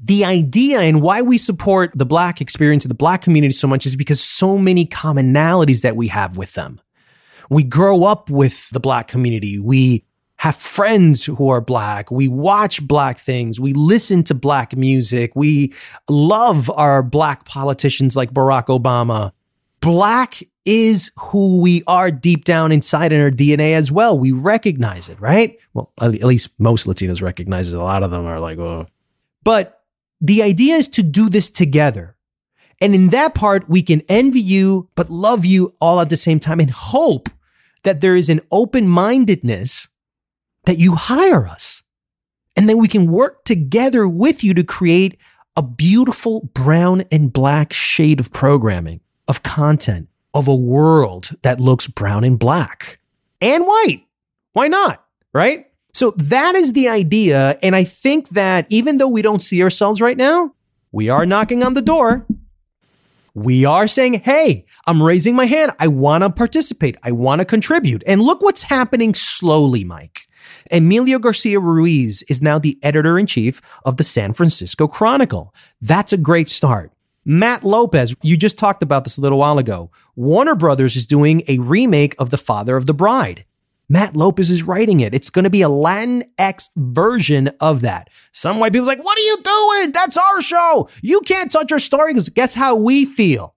The 0.00 0.24
idea 0.24 0.80
and 0.80 1.02
why 1.02 1.22
we 1.22 1.38
support 1.38 1.90
the 1.94 2.06
black 2.06 2.40
experience 2.40 2.84
of 2.84 2.88
the 2.88 2.94
black 2.94 3.22
community 3.22 3.52
so 3.52 3.66
much 3.66 3.84
is 3.84 3.96
because 3.96 4.20
so 4.20 4.56
many 4.56 4.86
commonalities 4.86 5.82
that 5.82 5.96
we 5.96 6.08
have 6.08 6.38
with 6.38 6.54
them. 6.54 6.78
We 7.50 7.64
grow 7.64 8.04
up 8.04 8.30
with 8.30 8.70
the 8.70 8.78
black 8.78 9.08
community. 9.08 9.58
We 9.58 10.04
have 10.38 10.54
friends 10.54 11.24
who 11.24 11.48
are 11.48 11.60
black. 11.60 12.10
We 12.10 12.28
watch 12.28 12.86
black 12.86 13.18
things. 13.18 13.60
We 13.60 13.72
listen 13.72 14.22
to 14.24 14.34
black 14.34 14.76
music. 14.76 15.34
We 15.34 15.74
love 16.08 16.70
our 16.70 17.02
black 17.02 17.44
politicians 17.44 18.16
like 18.16 18.32
Barack 18.32 18.66
Obama. 18.66 19.32
Black 19.80 20.40
is 20.64 21.10
who 21.18 21.60
we 21.60 21.82
are 21.86 22.10
deep 22.10 22.44
down 22.44 22.70
inside 22.72 23.12
in 23.12 23.20
our 23.20 23.30
DNA 23.30 23.74
as 23.74 23.90
well. 23.90 24.18
We 24.18 24.32
recognize 24.32 25.08
it, 25.08 25.20
right? 25.20 25.58
Well, 25.74 25.92
at 26.00 26.12
least 26.12 26.58
most 26.60 26.86
Latinos 26.86 27.22
recognize 27.22 27.72
it. 27.72 27.78
A 27.78 27.82
lot 27.82 28.02
of 28.02 28.10
them 28.10 28.26
are 28.26 28.38
like, 28.38 28.58
oh. 28.58 28.86
But 29.42 29.82
the 30.20 30.42
idea 30.42 30.76
is 30.76 30.88
to 30.88 31.02
do 31.02 31.28
this 31.28 31.50
together. 31.50 32.16
And 32.80 32.94
in 32.94 33.08
that 33.08 33.34
part, 33.34 33.68
we 33.68 33.82
can 33.82 34.02
envy 34.08 34.40
you, 34.40 34.88
but 34.94 35.10
love 35.10 35.44
you 35.44 35.72
all 35.80 36.00
at 36.00 36.10
the 36.10 36.16
same 36.16 36.38
time 36.38 36.60
and 36.60 36.70
hope 36.70 37.28
that 37.82 38.00
there 38.00 38.14
is 38.14 38.28
an 38.28 38.40
open 38.52 38.86
mindedness 38.86 39.88
that 40.68 40.78
you 40.78 40.96
hire 40.96 41.48
us. 41.48 41.82
And 42.54 42.68
then 42.68 42.76
we 42.76 42.88
can 42.88 43.10
work 43.10 43.44
together 43.44 44.06
with 44.06 44.44
you 44.44 44.52
to 44.52 44.62
create 44.62 45.16
a 45.56 45.62
beautiful 45.62 46.50
brown 46.52 47.04
and 47.10 47.32
black 47.32 47.72
shade 47.72 48.20
of 48.20 48.34
programming, 48.34 49.00
of 49.28 49.42
content, 49.42 50.10
of 50.34 50.46
a 50.46 50.54
world 50.54 51.30
that 51.40 51.58
looks 51.58 51.86
brown 51.86 52.22
and 52.22 52.38
black 52.38 53.00
and 53.40 53.64
white. 53.64 54.02
Why 54.52 54.68
not? 54.68 55.06
Right? 55.32 55.68
So 55.94 56.10
that 56.18 56.54
is 56.54 56.74
the 56.74 56.90
idea. 56.90 57.56
And 57.62 57.74
I 57.74 57.84
think 57.84 58.28
that 58.30 58.66
even 58.68 58.98
though 58.98 59.08
we 59.08 59.22
don't 59.22 59.42
see 59.42 59.62
ourselves 59.62 60.02
right 60.02 60.18
now, 60.18 60.54
we 60.92 61.08
are 61.08 61.24
knocking 61.24 61.62
on 61.62 61.72
the 61.72 61.80
door. 61.80 62.26
We 63.32 63.64
are 63.64 63.88
saying, 63.88 64.20
hey, 64.20 64.66
I'm 64.86 65.02
raising 65.02 65.34
my 65.34 65.46
hand. 65.46 65.72
I 65.78 65.88
want 65.88 66.24
to 66.24 66.30
participate. 66.30 66.98
I 67.02 67.12
want 67.12 67.40
to 67.40 67.46
contribute. 67.46 68.04
And 68.06 68.20
look 68.20 68.42
what's 68.42 68.64
happening 68.64 69.14
slowly, 69.14 69.82
Mike. 69.82 70.27
Emilio 70.70 71.18
Garcia 71.18 71.60
Ruiz 71.60 72.22
is 72.28 72.42
now 72.42 72.58
the 72.58 72.78
editor 72.82 73.18
in 73.18 73.26
chief 73.26 73.60
of 73.84 73.96
the 73.96 74.04
San 74.04 74.32
Francisco 74.32 74.86
Chronicle. 74.86 75.54
That's 75.80 76.12
a 76.12 76.18
great 76.18 76.48
start. 76.48 76.92
Matt 77.24 77.62
Lopez, 77.62 78.16
you 78.22 78.36
just 78.36 78.58
talked 78.58 78.82
about 78.82 79.04
this 79.04 79.18
a 79.18 79.20
little 79.20 79.38
while 79.38 79.58
ago. 79.58 79.90
Warner 80.16 80.56
Brothers 80.56 80.96
is 80.96 81.06
doing 81.06 81.42
a 81.46 81.58
remake 81.58 82.14
of 82.18 82.30
The 82.30 82.38
Father 82.38 82.76
of 82.76 82.86
the 82.86 82.94
Bride. 82.94 83.44
Matt 83.90 84.16
Lopez 84.16 84.50
is 84.50 84.62
writing 84.62 85.00
it. 85.00 85.14
It's 85.14 85.30
going 85.30 85.44
to 85.44 85.50
be 85.50 85.62
a 85.62 85.68
Latin 85.68 86.22
X 86.38 86.70
version 86.76 87.50
of 87.60 87.80
that. 87.82 88.08
Some 88.32 88.60
white 88.60 88.72
people 88.72 88.86
are 88.86 88.94
like, 88.94 89.04
what 89.04 89.18
are 89.18 89.22
you 89.22 89.36
doing? 89.42 89.92
That's 89.92 90.16
our 90.16 90.42
show. 90.42 90.88
You 91.02 91.20
can't 91.20 91.50
touch 91.50 91.72
our 91.72 91.78
story 91.78 92.12
because 92.12 92.28
guess 92.28 92.54
how 92.54 92.76
we 92.76 93.04
feel. 93.04 93.54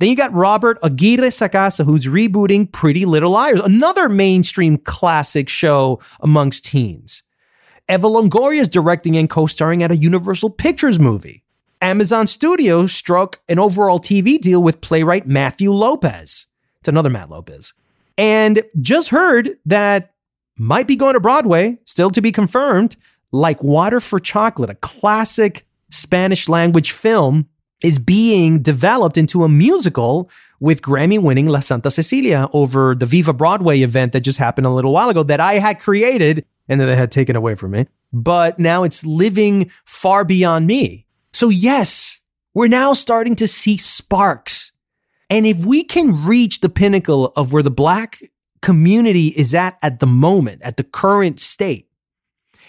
Then 0.00 0.08
you 0.08 0.16
got 0.16 0.32
Robert 0.32 0.78
Aguirre 0.82 1.28
Sacasa, 1.28 1.84
who's 1.84 2.06
rebooting 2.06 2.72
Pretty 2.72 3.04
Little 3.04 3.32
Liars, 3.32 3.60
another 3.60 4.08
mainstream 4.08 4.78
classic 4.78 5.50
show 5.50 6.00
amongst 6.20 6.64
teens. 6.64 7.22
Eva 7.86 8.06
Longoria 8.06 8.60
is 8.60 8.68
directing 8.68 9.14
and 9.18 9.28
co-starring 9.28 9.82
at 9.82 9.90
a 9.90 9.96
Universal 9.96 10.50
Pictures 10.50 10.98
movie. 10.98 11.44
Amazon 11.82 12.26
Studios 12.26 12.94
struck 12.94 13.40
an 13.46 13.58
overall 13.58 13.98
TV 13.98 14.38
deal 14.38 14.62
with 14.62 14.80
playwright 14.80 15.26
Matthew 15.26 15.70
Lopez. 15.70 16.46
It's 16.78 16.88
another 16.88 17.10
Matt 17.10 17.28
Lopez. 17.28 17.74
And 18.16 18.62
just 18.80 19.10
heard 19.10 19.58
that 19.66 20.14
might 20.58 20.88
be 20.88 20.96
going 20.96 21.12
to 21.12 21.20
Broadway, 21.20 21.78
still 21.84 22.08
to 22.10 22.22
be 22.22 22.32
confirmed, 22.32 22.96
like 23.32 23.62
Water 23.62 24.00
for 24.00 24.18
Chocolate, 24.18 24.70
a 24.70 24.74
classic 24.76 25.66
Spanish 25.90 26.48
language 26.48 26.90
film, 26.90 27.50
is 27.82 27.98
being 27.98 28.60
developed 28.60 29.16
into 29.16 29.44
a 29.44 29.48
musical 29.48 30.30
with 30.60 30.82
Grammy 30.82 31.20
winning 31.22 31.46
La 31.46 31.60
Santa 31.60 31.90
Cecilia 31.90 32.48
over 32.52 32.94
the 32.94 33.06
Viva 33.06 33.32
Broadway 33.32 33.80
event 33.80 34.12
that 34.12 34.20
just 34.20 34.38
happened 34.38 34.66
a 34.66 34.70
little 34.70 34.92
while 34.92 35.08
ago 35.08 35.22
that 35.22 35.40
I 35.40 35.54
had 35.54 35.80
created 35.80 36.44
and 36.68 36.80
that 36.80 36.86
they 36.86 36.96
had 36.96 37.10
taken 37.10 37.36
away 37.36 37.54
from 37.54 37.72
me. 37.72 37.86
But 38.12 38.58
now 38.58 38.82
it's 38.82 39.04
living 39.06 39.70
far 39.84 40.24
beyond 40.24 40.66
me. 40.66 41.06
So, 41.32 41.48
yes, 41.48 42.20
we're 42.54 42.68
now 42.68 42.92
starting 42.92 43.36
to 43.36 43.46
see 43.46 43.76
sparks. 43.76 44.72
And 45.30 45.46
if 45.46 45.64
we 45.64 45.84
can 45.84 46.14
reach 46.26 46.60
the 46.60 46.68
pinnacle 46.68 47.26
of 47.36 47.52
where 47.52 47.62
the 47.62 47.70
Black 47.70 48.18
community 48.60 49.28
is 49.28 49.54
at 49.54 49.78
at 49.82 50.00
the 50.00 50.06
moment, 50.06 50.60
at 50.62 50.76
the 50.76 50.84
current 50.84 51.40
state, 51.40 51.88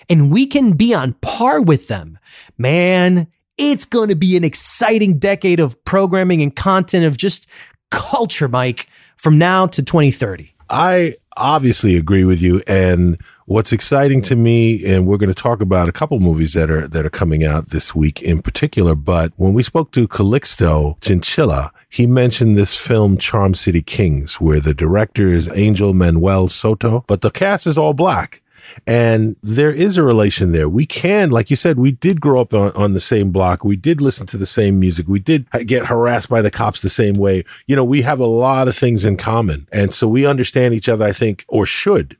and 0.10 0.32
we 0.32 0.45
can 0.45 0.78
be 0.78 0.93
on 0.93 1.13
par 1.21 1.62
with 1.62 1.88
them, 1.88 2.17
man, 2.58 3.28
it's 3.58 3.86
going 3.86 4.10
to 4.10 4.16
be 4.16 4.38
an 4.38 4.44
exciting 4.44 5.20
decade 5.20 5.60
of 5.60 5.84
programming 5.86 6.42
and 6.42 6.56
content 6.56 7.06
of 7.06 7.18
just 7.18 7.50
culture, 7.90 8.48
Mike, 8.48 8.88
from 9.16 9.38
now 9.38 9.68
to 9.68 9.84
2030. 9.84 10.54
I 10.70 11.16
obviously 11.38 11.98
agree 11.98 12.24
with 12.24 12.42
you. 12.42 12.62
And 12.68 13.20
what's 13.46 13.74
exciting 13.74 14.22
to 14.24 14.36
me, 14.36 14.86
and 14.86 15.06
we're 15.06 15.18
going 15.18 15.34
to 15.34 15.36
talk 15.36 15.62
about 15.62 15.90
a 15.90 15.92
couple 15.92 16.20
movies 16.20 16.54
that 16.54 16.72
are 16.72 16.88
that 16.88 17.06
are 17.06 17.10
coming 17.10 17.44
out 17.44 17.68
this 17.68 17.94
week 17.94 18.22
in 18.22 18.42
particular. 18.42 18.96
But 18.96 19.34
when 19.36 19.54
we 19.54 19.64
spoke 19.64 19.92
to 19.92 20.08
Calixto 20.08 21.00
Chinchilla, 21.02 21.72
he 21.90 22.08
mentioned 22.08 22.56
this 22.56 22.76
film 22.76 23.18
Charm 23.18 23.54
City 23.54 23.82
Kings, 23.82 24.40
where 24.40 24.60
the 24.60 24.74
director 24.74 25.28
is 25.28 25.50
Angel 25.50 25.94
Manuel 25.94 26.48
Soto, 26.48 27.04
but 27.08 27.22
the 27.22 27.32
cast 27.32 27.68
is 27.68 27.78
all 27.78 27.94
black. 27.94 28.41
And 28.86 29.36
there 29.41 29.71
is 29.71 29.97
a 29.97 30.04
relation 30.04 30.52
there. 30.52 30.69
We 30.69 30.86
can, 30.86 31.30
like 31.30 31.50
you 31.50 31.56
said, 31.56 31.78
we 31.78 31.91
did 31.91 32.21
grow 32.21 32.41
up 32.41 32.54
on, 32.54 32.71
on 32.71 32.93
the 32.93 33.02
same 33.02 33.32
block. 33.32 33.63
We 33.63 33.76
did 33.76 34.02
listen 34.02 34.28
to 34.28 34.38
the 34.38 34.45
same 34.45 34.80
music. 34.80 35.08
We 35.08 35.19
did 35.19 35.50
get 35.65 35.88
harassed 35.88 36.30
by 36.30 36.41
the 36.41 36.52
cops 36.52 36.82
the 36.82 36.89
same 36.89 37.15
way. 37.15 37.43
You 37.67 37.76
know, 37.76 37.84
we 37.84 38.02
have 38.04 38.19
a 38.19 38.26
lot 38.26 38.67
of 38.67 38.76
things 38.76 39.06
in 39.06 39.17
common. 39.17 39.67
And 39.71 39.93
so 39.93 40.08
we 40.08 40.26
understand 40.26 40.74
each 40.74 40.89
other, 40.89 41.06
I 41.06 41.12
think, 41.12 41.45
or 41.47 41.65
should 41.65 42.17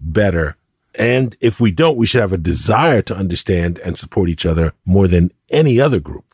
better. 0.00 0.56
And 0.98 1.36
if 1.40 1.60
we 1.60 1.70
don't, 1.70 1.96
we 1.96 2.06
should 2.06 2.20
have 2.20 2.32
a 2.32 2.38
desire 2.38 3.02
to 3.02 3.16
understand 3.16 3.78
and 3.80 3.98
support 3.98 4.28
each 4.28 4.46
other 4.46 4.72
more 4.84 5.06
than 5.06 5.30
any 5.50 5.80
other 5.80 6.00
group. 6.00 6.25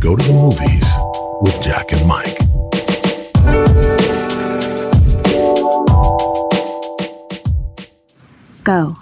Go 0.00 0.14
to 0.14 0.22
the 0.22 0.32
movies 0.32 0.86
with 1.40 1.60
Jack 1.60 1.92
and 1.92 2.06
Mike. 2.06 2.38
Go. 8.62 8.94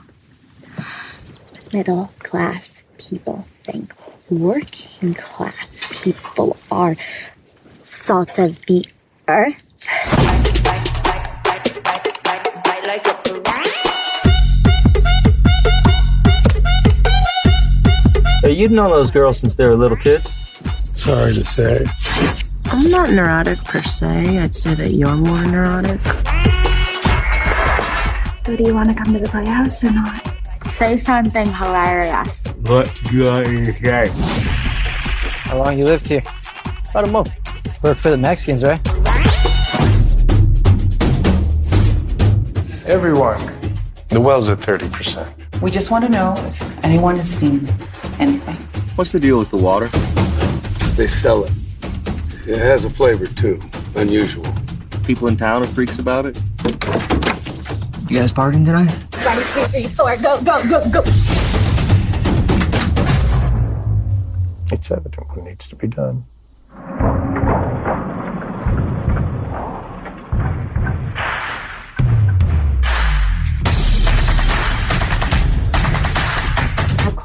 Middle 1.72 2.10
class 2.20 2.84
people 2.98 3.46
think 3.64 3.92
working 4.30 5.14
class 5.14 6.02
people 6.02 6.56
are 6.70 6.94
salt 7.82 8.38
of 8.38 8.64
the 8.66 8.86
earth. 9.28 9.62
Hey, 18.42 18.52
you've 18.52 18.70
known 18.70 18.90
those 18.90 19.10
girls 19.10 19.38
since 19.38 19.54
they 19.56 19.66
were 19.66 19.76
little 19.76 19.96
kids. 19.96 20.45
Sorry 20.96 21.34
to 21.34 21.44
say. 21.44 21.86
I'm 22.64 22.90
not 22.90 23.10
neurotic 23.10 23.62
per 23.62 23.82
se. 23.82 24.38
I'd 24.38 24.54
say 24.54 24.74
that 24.74 24.92
you're 24.92 25.14
more 25.14 25.44
neurotic. 25.44 26.00
So, 28.44 28.56
do 28.56 28.64
you 28.64 28.74
want 28.74 28.88
to 28.88 28.94
come 28.94 29.12
to 29.12 29.20
the 29.20 29.28
playhouse 29.28 29.84
or 29.84 29.92
not? 29.92 30.20
Say 30.64 30.96
something 30.96 31.52
hilarious. 31.52 32.46
What 32.62 32.92
do 33.10 33.30
I 33.30 33.44
say? 33.44 34.08
How 35.48 35.58
long 35.58 35.78
you 35.78 35.84
lived 35.84 36.08
here? 36.08 36.22
About 36.90 37.06
a 37.06 37.10
month. 37.10 37.30
Work 37.82 37.98
for 37.98 38.10
the 38.10 38.16
Mexicans, 38.16 38.64
right? 38.64 38.80
Everyone. 42.86 43.40
The 44.08 44.20
well's 44.20 44.48
at 44.48 44.58
30%. 44.58 45.60
We 45.60 45.70
just 45.70 45.90
want 45.90 46.04
to 46.04 46.10
know 46.10 46.34
if 46.38 46.84
anyone 46.84 47.16
has 47.16 47.28
seen 47.28 47.68
anything. 48.18 48.56
What's 48.96 49.12
the 49.12 49.20
deal 49.20 49.38
with 49.38 49.50
the 49.50 49.56
water? 49.56 49.88
They 50.96 51.06
sell 51.06 51.44
it. 51.44 51.52
It 52.46 52.58
has 52.58 52.86
a 52.86 52.90
flavor 52.90 53.26
too. 53.26 53.60
Unusual. 53.96 54.46
People 55.04 55.28
in 55.28 55.36
town 55.36 55.62
are 55.62 55.66
freaks 55.66 55.98
about 55.98 56.24
it. 56.24 56.36
You 58.08 58.18
guys 58.18 58.32
partying 58.32 58.64
tonight? 58.64 58.90
One, 59.22 59.36
two, 59.36 59.64
three, 59.68 59.88
four, 59.88 60.16
go, 60.16 60.42
go, 60.42 60.66
go, 60.70 60.90
go. 60.90 61.02
It's 64.72 64.90
evident 64.90 65.28
what 65.28 65.44
needs 65.44 65.68
to 65.68 65.76
be 65.76 65.88
done. 65.88 66.22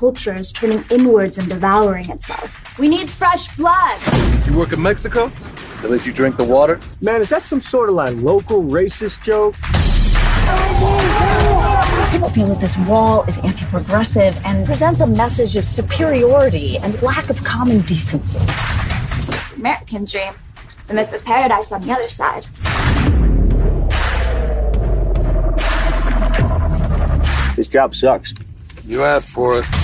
Culture 0.01 0.33
is 0.33 0.51
turning 0.51 0.83
inwards 0.89 1.37
and 1.37 1.47
devouring 1.47 2.09
itself. 2.09 2.75
We 2.79 2.87
need 2.87 3.07
fresh 3.07 3.55
blood. 3.55 3.99
You 4.47 4.57
work 4.57 4.73
in 4.73 4.81
Mexico? 4.81 5.31
They 5.79 5.89
let 5.89 6.07
you 6.07 6.11
drink 6.11 6.37
the 6.37 6.43
water? 6.43 6.79
Man, 7.01 7.21
is 7.21 7.29
that 7.29 7.43
some 7.43 7.61
sort 7.61 7.87
of 7.87 7.93
like 7.93 8.15
local 8.15 8.63
racist 8.63 9.21
joke? 9.21 9.53
People 12.11 12.29
feel 12.29 12.47
that 12.47 12.57
this 12.59 12.75
wall 12.89 13.23
is 13.25 13.37
anti 13.37 13.63
progressive 13.65 14.35
and 14.43 14.65
presents 14.65 15.01
a 15.01 15.05
message 15.05 15.55
of 15.55 15.65
superiority 15.65 16.77
and 16.79 16.99
lack 17.03 17.29
of 17.29 17.43
common 17.43 17.81
decency. 17.81 18.39
American 19.55 20.05
dream. 20.05 20.33
The 20.87 20.95
myth 20.95 21.13
of 21.13 21.23
paradise 21.23 21.71
on 21.71 21.81
the 21.85 21.91
other 21.91 22.09
side. 22.09 22.47
This 27.55 27.67
job 27.67 27.93
sucks. 27.93 28.33
You 28.83 29.03
asked 29.03 29.29
for 29.29 29.59
it. 29.59 29.80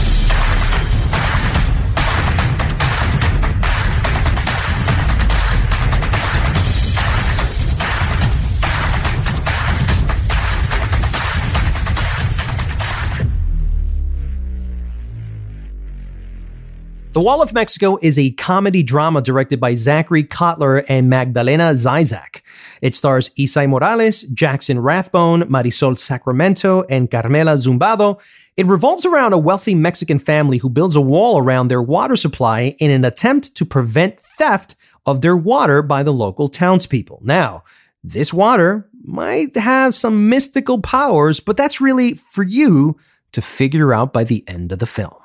The 17.17 17.23
Wall 17.23 17.41
of 17.41 17.51
Mexico 17.51 17.97
is 18.03 18.19
a 18.19 18.29
comedy 18.33 18.83
drama 18.83 19.23
directed 19.23 19.59
by 19.59 19.73
Zachary 19.73 20.23
Cotler 20.23 20.85
and 20.87 21.09
Magdalena 21.09 21.73
Zyzak. 21.73 22.43
It 22.83 22.93
stars 22.93 23.29
Esai 23.29 23.67
Morales, 23.67 24.21
Jackson 24.25 24.79
Rathbone, 24.79 25.49
Marisol 25.49 25.97
Sacramento, 25.97 26.83
and 26.91 27.09
Carmela 27.09 27.53
Zumbado. 27.53 28.21
It 28.55 28.67
revolves 28.67 29.03
around 29.03 29.33
a 29.33 29.39
wealthy 29.39 29.73
Mexican 29.73 30.19
family 30.19 30.59
who 30.59 30.69
builds 30.69 30.95
a 30.95 31.01
wall 31.01 31.39
around 31.39 31.69
their 31.69 31.81
water 31.81 32.15
supply 32.15 32.75
in 32.77 32.91
an 32.91 33.03
attempt 33.03 33.55
to 33.55 33.65
prevent 33.65 34.21
theft 34.21 34.75
of 35.07 35.21
their 35.21 35.35
water 35.35 35.81
by 35.81 36.03
the 36.03 36.13
local 36.13 36.47
townspeople. 36.47 37.21
Now, 37.23 37.63
this 38.03 38.31
water 38.31 38.91
might 39.01 39.57
have 39.57 39.95
some 39.95 40.29
mystical 40.29 40.83
powers, 40.83 41.39
but 41.39 41.57
that's 41.57 41.81
really 41.81 42.13
for 42.13 42.43
you 42.43 42.95
to 43.31 43.41
figure 43.41 43.91
out 43.91 44.13
by 44.13 44.23
the 44.23 44.47
end 44.47 44.71
of 44.71 44.77
the 44.77 44.85
film. 44.85 45.15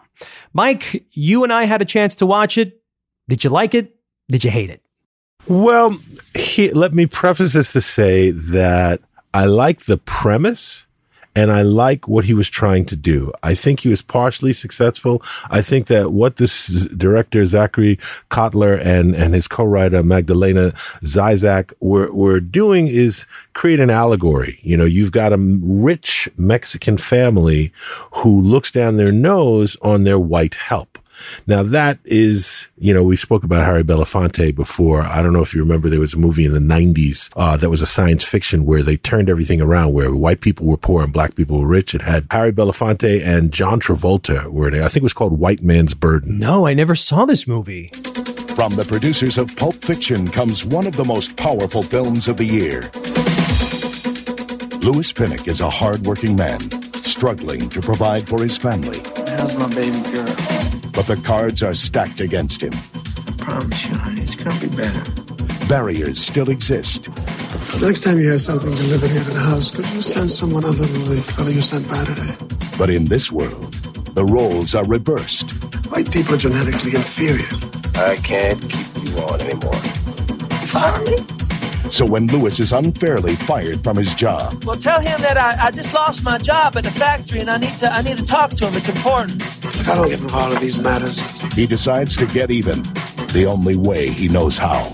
Mike, 0.53 1.05
you 1.13 1.45
and 1.45 1.53
I 1.53 1.65
had 1.65 1.83
a 1.83 1.87
chance 1.87 2.15
to 2.17 2.27
watch 2.27 2.59
it. 2.59 2.83
Did 3.29 3.45
you 3.45 3.51
like 3.51 3.75
it? 3.75 3.97
Did 4.29 4.45
you 4.45 4.51
hate 4.51 4.71
it? 4.71 4.83
Well, 5.47 5.99
he, 6.37 6.71
let 6.71 6.95
me 6.95 7.07
preface 7.07 7.55
this 7.55 7.73
to 7.73 7.81
say 7.81 8.31
that 8.31 9.01
I 9.35 9.47
like 9.47 9.83
the 9.83 9.99
premise 9.99 10.87
and 11.35 11.51
I 11.51 11.63
like 11.63 12.07
what 12.09 12.27
he 12.27 12.35
was 12.35 12.49
trying 12.49 12.85
to 12.87 12.97
do. 12.97 13.33
I 13.43 13.55
think 13.55 13.81
he 13.81 13.89
was 13.89 14.03
partially 14.03 14.53
successful. 14.53 15.23
I 15.51 15.63
think 15.63 15.87
that 15.87 16.13
what 16.13 16.37
this 16.37 16.87
director 16.89 17.45
Zachary 17.45 17.97
Cotler 18.31 18.79
and 18.85 19.15
and 19.15 19.35
his 19.35 19.49
co-writer 19.49 20.03
Magdalena 20.03 20.73
Zyzak 21.03 21.73
were 21.81 22.13
were 22.13 22.41
doing 22.41 22.87
is 22.87 23.27
create 23.55 23.81
an 23.81 23.91
allegory. 23.91 24.59
You 24.61 24.77
know, 24.77 24.85
you've 24.85 25.13
got 25.13 25.33
a 25.33 25.39
rich 25.39 26.29
Mexican 26.37 26.99
family 26.99 27.73
who 28.17 28.41
looks 28.41 28.71
down 28.71 28.97
their 28.97 29.13
nose 29.13 29.77
on 29.83 30.05
their 30.05 30.19
white 30.19 30.55
help. 30.55 30.92
Now 31.47 31.63
that 31.63 31.99
is, 32.05 32.69
you 32.79 32.93
know, 32.95 33.03
we 33.03 33.17
spoke 33.17 33.45
about 33.45 33.65
Harry 33.65 33.83
Belafonte 33.83 34.55
before. 34.55 35.03
I 35.03 35.23
don't 35.23 35.33
know 35.33 35.43
if 35.43 35.55
you 35.55 35.61
remember 35.61 35.89
there 35.89 36.01
was 36.01 36.15
a 36.15 36.19
movie 36.19 36.45
in 36.45 36.53
the 36.53 36.61
nineties, 36.61 37.31
uh, 37.37 37.57
that 37.57 37.71
was 37.71 37.83
a 37.83 37.87
science 37.87 38.25
fiction 38.25 38.65
where 38.65 38.83
they 38.83 38.97
turned 38.97 39.29
everything 39.29 39.61
around 39.61 39.93
where 39.93 40.15
white 40.15 40.41
people 40.41 40.67
were 40.67 40.77
poor 40.77 41.03
and 41.03 41.13
black 41.13 41.35
people 41.35 41.61
were 41.61 41.69
rich. 41.69 41.95
It 41.95 42.03
had 42.03 42.27
Harry 42.31 42.53
Belafonte 42.53 43.23
and 43.25 43.53
John 43.53 43.81
Travolta 43.81 44.47
were 44.49 44.69
in 44.69 44.75
it. 44.75 44.83
I 44.83 44.89
think 44.89 45.03
it 45.03 45.05
was 45.05 45.13
called 45.13 45.39
White 45.39 45.63
Man's 45.63 45.95
Burden. 45.95 46.39
No, 46.39 46.67
I 46.67 46.75
never 46.75 46.95
saw 46.95 47.25
this 47.25 47.47
movie. 47.47 47.89
From 48.55 48.73
the 48.75 48.85
producers 48.87 49.39
of 49.39 49.57
Pulp 49.57 49.75
Fiction 49.75 50.27
comes 50.29 50.65
one 50.65 50.87
of 50.87 50.97
the 50.97 51.05
most 51.05 51.37
powerful 51.37 51.83
films 51.83 52.29
of 52.29 52.37
the 52.37 52.45
year. 52.45 52.91
Louis 54.83 55.13
Pinnock 55.13 55.49
is 55.49 55.61
a 55.61 55.71
hardworking 55.71 56.37
man, 56.37 56.61
struggling 57.05 57.69
to 57.71 57.81
provide 57.81 58.29
for 58.29 58.43
his 58.43 58.59
family. 58.59 59.01
How's 59.39 59.57
my 59.57 59.69
baby 59.69 60.03
girl? 60.13 60.82
But 60.93 61.07
the 61.07 61.17
cards 61.25 61.63
are 61.63 61.75
stacked 61.75 62.21
against 62.21 62.63
him. 62.63 62.73
I 62.75 63.33
promise 63.39 63.89
you, 63.89 63.97
honey, 63.97 64.21
it's 64.23 64.37
gonna 64.37 64.61
be 64.61 64.69
better. 64.77 65.03
Barriers 65.69 66.21
still 66.21 66.51
exist. 66.51 67.05
The 67.05 67.87
next 67.87 68.03
time 68.03 68.19
you 68.21 68.31
have 68.31 68.43
something 68.43 68.71
delivered 68.75 69.11
here 69.11 69.25
to 69.25 69.31
the 69.31 69.41
house, 69.41 69.71
could 69.75 69.87
you 69.91 70.03
send 70.03 70.31
someone 70.31 70.65
other 70.65 70.75
than 70.85 71.17
the 71.17 71.23
fellow 71.35 71.49
you 71.51 71.63
sent 71.63 71.89
by 71.89 72.05
today? 72.05 72.37
But 72.79 72.91
in 72.91 73.07
this 73.07 73.33
world, 73.33 73.73
the 74.15 74.25
roles 74.25 74.75
are 74.75 74.85
reversed. 74.85 75.51
White 75.91 76.11
people 76.11 76.35
are 76.35 76.39
genetically 76.39 76.95
inferior. 76.95 77.47
I 77.95 78.17
can't 78.17 78.61
keep 78.61 78.87
you 79.05 79.17
on 79.23 79.41
anymore. 79.41 79.73
Fire 80.73 81.03
me? 81.05 81.19
So 81.91 82.07
when 82.07 82.27
Lewis 82.29 82.59
is 82.61 82.73
unfairly 82.73 83.37
fired 83.37 83.85
from 83.85 83.97
his 83.99 84.15
job, 84.15 84.65
Well, 84.65 84.77
tell 84.77 85.01
him 85.01 85.21
that 85.21 85.37
I, 85.37 85.67
I 85.67 85.71
just 85.71 85.93
lost 85.93 86.25
my 86.25 86.39
job 86.39 86.77
at 86.77 86.85
the 86.85 86.91
factory 86.91 87.41
and 87.41 87.51
I 87.51 87.59
need 87.59 87.75
to 87.81 87.93
I 87.93 88.01
need 88.01 88.17
to 88.17 88.25
talk 88.25 88.51
to 88.51 88.67
him. 88.67 88.75
It's 88.75 88.89
important. 88.89 89.43
Look, 89.83 89.91
I 89.91 89.95
don't 89.97 90.11
get 90.11 90.21
involved 90.21 90.55
in 90.55 90.61
these 90.61 90.81
matters. 90.81 91.19
he 91.55 91.67
decides 91.67 92.17
to 92.17 92.27
get 92.27 92.53
even 92.53 92.85
the 93.35 93.47
only 93.51 93.75
way 93.75 94.09
he 94.11 94.29
knows 94.29 94.57
how. 94.57 94.85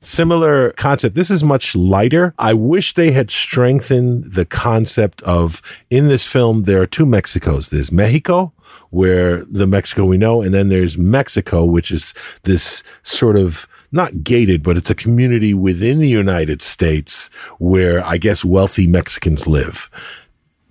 similar 0.00 0.70
concept. 0.72 1.14
This 1.14 1.30
is 1.30 1.44
much 1.44 1.76
lighter. 1.76 2.34
I 2.36 2.52
wish 2.52 2.94
they 2.94 3.12
had 3.12 3.30
strengthened 3.30 4.32
the 4.32 4.44
concept 4.44 5.22
of 5.22 5.62
in 5.90 6.08
this 6.08 6.26
film, 6.26 6.64
there 6.64 6.82
are 6.82 6.88
two 6.88 7.06
Mexicos. 7.06 7.70
There's 7.70 7.92
Mexico, 7.92 8.52
where 8.90 9.44
the 9.44 9.68
Mexico 9.68 10.04
we 10.04 10.18
know, 10.18 10.42
and 10.42 10.52
then 10.52 10.70
there's 10.70 10.98
Mexico, 10.98 11.64
which 11.64 11.92
is 11.92 12.14
this 12.42 12.82
sort 13.04 13.36
of 13.36 13.68
not 13.92 14.24
gated, 14.24 14.64
but 14.64 14.76
it's 14.76 14.90
a 14.90 14.94
community 14.96 15.54
within 15.54 16.00
the 16.00 16.08
United 16.08 16.62
States 16.62 17.28
where 17.58 18.04
I 18.04 18.18
guess 18.18 18.44
wealthy 18.44 18.88
Mexicans 18.88 19.46
live. 19.46 19.88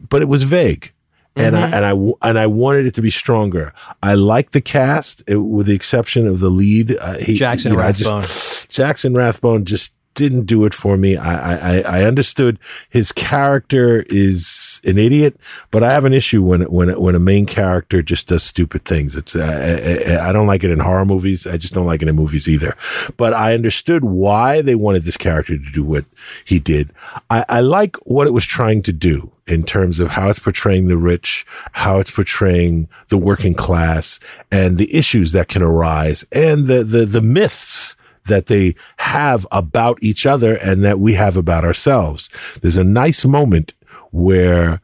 But 0.09 0.21
it 0.21 0.27
was 0.27 0.43
vague. 0.43 0.92
And 1.35 1.57
I, 1.57 1.65
and 1.71 1.85
I, 1.85 2.27
and 2.29 2.37
I 2.39 2.45
wanted 2.47 2.85
it 2.85 2.93
to 2.95 3.01
be 3.01 3.09
stronger. 3.09 3.73
I 4.03 4.13
like 4.13 4.51
the 4.51 4.61
cast 4.61 5.23
it, 5.27 5.37
with 5.37 5.65
the 5.65 5.73
exception 5.73 6.27
of 6.27 6.39
the 6.39 6.49
lead. 6.49 6.95
Uh, 6.99 7.17
he, 7.17 7.33
Jackson 7.35 7.71
you 7.71 7.77
know, 7.77 7.83
Rathbone. 7.83 8.21
just- 8.21 8.69
Jackson 8.73 9.13
Rathbone 9.15 9.65
just 9.65 9.95
didn't 10.13 10.45
do 10.45 10.65
it 10.65 10.73
for 10.73 10.97
me. 10.97 11.17
I, 11.17 11.79
I, 11.79 11.81
I 11.81 12.03
understood 12.03 12.59
his 12.89 13.11
character 13.11 14.05
is 14.09 14.81
an 14.85 14.97
idiot, 14.97 15.37
but 15.71 15.83
I 15.83 15.91
have 15.91 16.05
an 16.05 16.13
issue 16.13 16.43
when, 16.43 16.61
when, 16.63 16.89
when 16.99 17.15
a 17.15 17.19
main 17.19 17.45
character 17.45 18.01
just 18.01 18.27
does 18.27 18.43
stupid 18.43 18.83
things. 18.83 19.15
It's, 19.15 19.35
uh, 19.35 20.19
I, 20.21 20.29
I 20.29 20.33
don't 20.33 20.47
like 20.47 20.63
it 20.63 20.71
in 20.71 20.79
horror 20.79 21.05
movies. 21.05 21.47
I 21.47 21.57
just 21.57 21.73
don't 21.73 21.85
like 21.85 22.01
it 22.01 22.07
in 22.07 22.15
movies 22.15 22.47
either. 22.47 22.75
But 23.17 23.33
I 23.33 23.53
understood 23.53 24.03
why 24.03 24.61
they 24.61 24.75
wanted 24.75 25.03
this 25.03 25.17
character 25.17 25.57
to 25.57 25.71
do 25.71 25.83
what 25.83 26.05
he 26.45 26.59
did. 26.59 26.91
I, 27.29 27.45
I 27.49 27.59
like 27.61 27.95
what 28.05 28.27
it 28.27 28.33
was 28.33 28.45
trying 28.45 28.81
to 28.83 28.93
do 28.93 29.31
in 29.47 29.63
terms 29.63 29.99
of 29.99 30.09
how 30.09 30.29
it's 30.29 30.39
portraying 30.39 30.87
the 30.87 30.97
rich, 30.97 31.45
how 31.73 31.99
it's 31.99 32.11
portraying 32.11 32.87
the 33.09 33.17
working 33.17 33.53
class 33.53 34.19
and 34.51 34.77
the 34.77 34.95
issues 34.95 35.31
that 35.33 35.49
can 35.49 35.61
arise 35.61 36.25
and 36.31 36.67
the, 36.67 36.83
the, 36.83 37.05
the 37.05 37.21
myths 37.21 37.97
that 38.27 38.47
they 38.47 38.75
have 38.97 39.45
about 39.51 40.01
each 40.01 40.25
other 40.25 40.57
and 40.63 40.83
that 40.83 40.99
we 40.99 41.13
have 41.13 41.37
about 41.37 41.63
ourselves. 41.63 42.29
There's 42.61 42.77
a 42.77 42.83
nice 42.83 43.25
moment 43.25 43.73
where, 44.11 44.81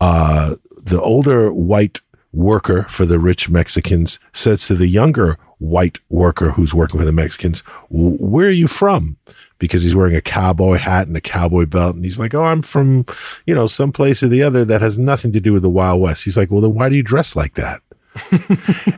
uh, 0.00 0.56
the 0.82 1.00
older 1.00 1.52
white 1.52 2.00
worker 2.32 2.84
for 2.88 3.06
the 3.06 3.18
rich 3.18 3.50
Mexicans 3.50 4.18
says 4.32 4.66
to 4.66 4.74
the 4.74 4.88
younger 4.88 5.38
white 5.58 6.00
worker 6.08 6.52
who's 6.52 6.74
working 6.74 6.98
for 6.98 7.06
the 7.06 7.12
Mexicans, 7.12 7.60
where 7.88 8.48
are 8.48 8.50
you 8.50 8.66
from? 8.66 9.16
Because 9.58 9.82
he's 9.82 9.94
wearing 9.94 10.16
a 10.16 10.20
cowboy 10.20 10.76
hat 10.78 11.06
and 11.06 11.16
a 11.16 11.20
cowboy 11.20 11.66
belt. 11.66 11.94
And 11.94 12.04
he's 12.04 12.18
like, 12.18 12.34
Oh, 12.34 12.44
I'm 12.44 12.62
from, 12.62 13.06
you 13.46 13.54
know, 13.54 13.66
some 13.66 13.92
place 13.92 14.22
or 14.22 14.28
the 14.28 14.42
other 14.42 14.64
that 14.64 14.80
has 14.80 14.98
nothing 14.98 15.32
to 15.32 15.40
do 15.40 15.52
with 15.52 15.62
the 15.62 15.70
Wild 15.70 16.00
West. 16.00 16.24
He's 16.24 16.36
like, 16.36 16.50
Well, 16.50 16.60
then 16.60 16.74
why 16.74 16.88
do 16.88 16.96
you 16.96 17.02
dress 17.02 17.36
like 17.36 17.54
that? 17.54 17.80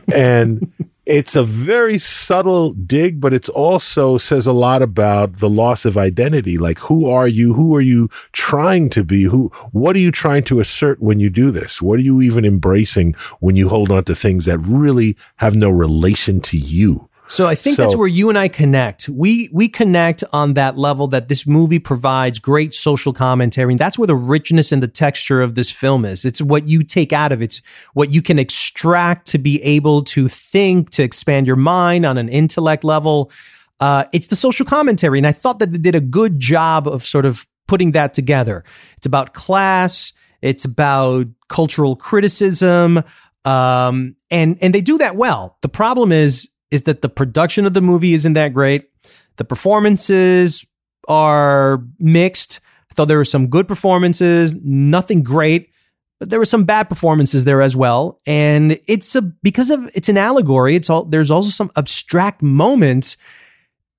and 0.15 0.71
it's 1.05 1.35
a 1.35 1.43
very 1.43 1.97
subtle 1.97 2.73
dig, 2.73 3.21
but 3.21 3.33
it's 3.33 3.49
also 3.49 4.17
says 4.17 4.47
a 4.47 4.53
lot 4.53 4.81
about 4.81 5.37
the 5.37 5.49
loss 5.49 5.85
of 5.85 5.97
identity. 5.97 6.57
Like, 6.57 6.79
who 6.79 7.09
are 7.09 7.27
you? 7.27 7.53
Who 7.53 7.75
are 7.75 7.81
you 7.81 8.09
trying 8.31 8.89
to 8.89 9.03
be? 9.03 9.23
Who, 9.23 9.49
what 9.71 9.95
are 9.95 9.99
you 9.99 10.11
trying 10.11 10.43
to 10.45 10.59
assert 10.59 11.01
when 11.01 11.19
you 11.19 11.29
do 11.29 11.51
this? 11.51 11.81
What 11.81 11.99
are 11.99 12.03
you 12.03 12.21
even 12.21 12.43
embracing 12.43 13.13
when 13.39 13.55
you 13.55 13.69
hold 13.69 13.91
on 13.91 14.03
to 14.05 14.15
things 14.15 14.45
that 14.45 14.59
really 14.59 15.15
have 15.37 15.55
no 15.55 15.69
relation 15.69 16.41
to 16.41 16.57
you? 16.57 17.09
So 17.27 17.47
I 17.47 17.55
think 17.55 17.77
that's 17.77 17.95
where 17.95 18.07
you 18.07 18.29
and 18.29 18.37
I 18.37 18.47
connect. 18.47 19.09
We 19.09 19.49
we 19.51 19.67
connect 19.67 20.23
on 20.31 20.53
that 20.53 20.77
level 20.77 21.07
that 21.07 21.27
this 21.27 21.47
movie 21.47 21.79
provides 21.79 22.39
great 22.39 22.73
social 22.73 23.13
commentary, 23.13 23.73
and 23.73 23.79
that's 23.79 23.97
where 23.97 24.07
the 24.07 24.15
richness 24.15 24.71
and 24.71 24.81
the 24.81 24.87
texture 24.87 25.41
of 25.41 25.55
this 25.55 25.71
film 25.71 26.05
is. 26.05 26.23
It's 26.23 26.41
what 26.41 26.67
you 26.67 26.83
take 26.83 27.11
out 27.13 27.31
of 27.31 27.41
it. 27.41 27.45
It's 27.45 27.61
what 27.93 28.11
you 28.11 28.21
can 28.21 28.37
extract 28.37 29.27
to 29.27 29.37
be 29.37 29.61
able 29.63 30.03
to 30.03 30.27
think, 30.27 30.91
to 30.91 31.03
expand 31.03 31.47
your 31.47 31.55
mind 31.55 32.05
on 32.05 32.17
an 32.17 32.29
intellect 32.29 32.83
level. 32.83 33.31
Uh, 33.79 34.05
it's 34.13 34.27
the 34.27 34.35
social 34.35 34.65
commentary, 34.65 35.17
and 35.17 35.27
I 35.27 35.31
thought 35.31 35.59
that 35.59 35.71
they 35.71 35.79
did 35.79 35.95
a 35.95 36.01
good 36.01 36.39
job 36.39 36.87
of 36.87 37.03
sort 37.03 37.25
of 37.25 37.47
putting 37.67 37.91
that 37.93 38.13
together. 38.13 38.63
It's 38.97 39.05
about 39.05 39.33
class. 39.33 40.13
It's 40.41 40.63
about 40.63 41.25
cultural 41.49 41.95
criticism, 41.95 43.01
um, 43.45 44.15
and 44.29 44.57
and 44.61 44.73
they 44.73 44.81
do 44.81 44.99
that 44.99 45.15
well. 45.15 45.57
The 45.61 45.69
problem 45.69 46.11
is 46.11 46.49
is 46.75 46.83
that 46.83 47.01
the 47.01 47.09
production 47.09 47.65
of 47.65 47.73
the 47.73 47.81
movie 47.81 48.13
isn't 48.13 48.33
that 48.33 48.53
great. 48.53 48.89
The 49.37 49.43
performances 49.43 50.65
are 51.07 51.83
mixed. 51.99 52.59
I 52.91 52.93
thought 52.93 53.07
there 53.07 53.17
were 53.17 53.25
some 53.25 53.47
good 53.47 53.67
performances, 53.67 54.55
nothing 54.63 55.23
great, 55.23 55.71
but 56.19 56.29
there 56.29 56.39
were 56.39 56.45
some 56.45 56.63
bad 56.63 56.87
performances 56.87 57.45
there 57.45 57.61
as 57.61 57.75
well. 57.75 58.19
And 58.27 58.77
it's 58.87 59.15
a 59.15 59.21
because 59.21 59.71
of 59.71 59.89
it's 59.95 60.09
an 60.09 60.17
allegory. 60.17 60.75
It's 60.75 60.89
all 60.89 61.05
there's 61.05 61.31
also 61.31 61.49
some 61.49 61.71
abstract 61.75 62.41
moments 62.41 63.17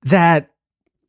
that 0.03 0.49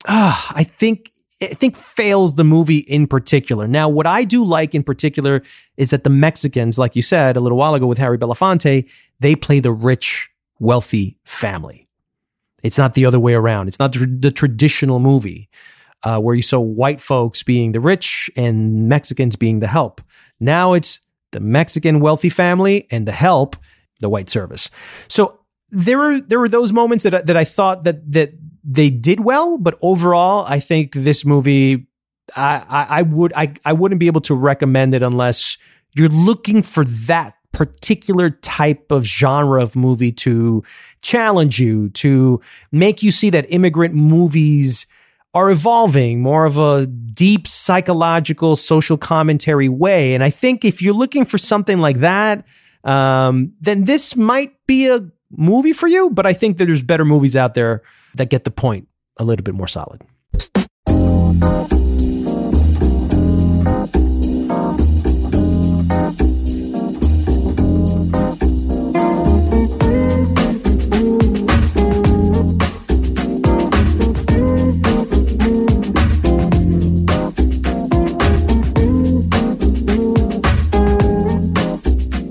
ah, 0.07 0.53
I 0.55 0.65
think 0.65 1.11
I 1.41 1.47
think 1.47 1.77
fails 1.77 2.35
the 2.35 2.45
movie 2.45 2.79
in 2.79 3.07
particular. 3.07 3.69
Now, 3.69 3.89
what 3.89 4.07
I 4.07 4.25
do 4.25 4.45
like 4.45 4.75
in 4.75 4.83
particular 4.83 5.43
is 5.77 5.91
that 5.91 6.03
the 6.03 6.11
Mexicans, 6.11 6.79
like 6.79 6.97
you 6.97 7.03
said 7.03 7.37
a 7.37 7.41
little 7.41 7.59
while 7.59 7.75
ago 7.75 7.87
with 7.87 7.99
Harry 7.99 8.19
Belafonte, 8.19 8.91
they 9.21 9.37
play 9.37 9.61
the 9.61 9.73
rich, 9.73 10.29
wealthy 10.61 11.19
family. 11.25 11.89
It's 12.63 12.79
not 12.79 12.95
the 12.95 13.07
other 13.07 13.21
way 13.21 13.35
around. 13.35 13.69
It's 13.69 13.79
not 13.79 13.93
the, 13.93 14.07
the 14.21 14.31
traditional 14.31 14.99
movie 14.99 15.49
uh, 16.05 16.21
where 16.21 16.35
you 16.35 16.43
saw 16.43 16.59
white 16.61 17.01
folks 17.01 17.43
being 17.43 17.73
the 17.73 17.81
rich 17.81 18.31
and 18.37 18.89
Mexicans 18.89 19.37
being 19.37 19.61
the 19.61 19.69
help. 19.69 20.01
Now 20.41 20.73
it's 20.75 21.01
the 21.33 21.41
Mexican 21.41 22.01
wealthy 22.01 22.29
family 22.31 22.87
and 22.91 23.07
the 23.07 23.13
help, 23.13 23.57
the 24.01 24.09
white 24.09 24.29
service. 24.29 24.71
So 25.09 25.41
there 25.71 25.99
were 25.99 26.21
there 26.21 26.41
were 26.41 26.49
those 26.49 26.73
moments 26.73 27.05
that 27.05 27.15
I- 27.15 27.23
that 27.23 27.37
I 27.37 27.45
thought 27.45 27.85
that 27.85 28.11
that 28.13 28.33
they 28.65 28.91
did 28.91 29.21
well, 29.21 29.59
but 29.59 29.77
overall, 29.83 30.45
I 30.49 30.61
think 30.61 30.93
this 30.95 31.25
movie, 31.25 31.87
I 32.37 32.65
I, 32.69 32.87
I 32.99 33.03
would 33.03 33.33
I 33.37 33.55
I 33.65 33.73
wouldn't 33.73 34.01
be 34.01 34.07
able 34.07 34.21
to 34.23 34.35
recommend 34.35 34.95
it 34.95 35.03
unless 35.03 35.59
you're 35.95 36.09
looking 36.09 36.63
for 36.63 36.85
that 36.85 37.35
particular 37.59 38.31
type 38.31 38.93
of 38.93 39.05
genre 39.05 39.61
of 39.61 39.75
movie 39.75 40.13
to 40.13 40.63
challenge 41.03 41.59
you, 41.59 41.89
to 41.91 42.41
make 42.71 43.03
you 43.03 43.11
see 43.11 43.31
that 43.31 43.53
immigrant 43.53 43.95
movies 43.95 44.87
are 45.35 45.51
evolving 45.51 46.23
more 46.23 46.45
of 46.45 46.57
a 46.57 46.87
deep 46.87 47.49
psychological 47.49 48.55
social 48.55 48.97
commentary 48.97 49.69
way. 49.69 50.15
And 50.15 50.23
I 50.23 50.31
think 50.31 50.65
if 50.65 50.81
you're 50.81 50.95
looking 50.95 51.25
for 51.25 51.37
something 51.37 51.79
like 51.79 51.97
that, 51.99 52.47
um, 52.85 53.53
then 53.61 53.85
this 53.85 54.15
might 54.15 54.53
be 54.69 54.89
a 54.89 55.01
movie 55.33 55.73
for 55.73 55.89
you. 55.89 56.11
But 56.11 56.27
I 56.27 56.35
think 56.35 56.59
that 56.59 56.67
there's 56.67 56.83
better 56.83 57.05
movies 57.05 57.35
out 57.35 57.55
there 57.55 57.83
that 58.15 58.31
get 58.31 58.45
the 58.45 58.53
point 58.53 58.87
a 59.19 59.25
little 59.25 59.43
bit 59.43 59.55
more 59.55 59.67
solid. 59.67 60.01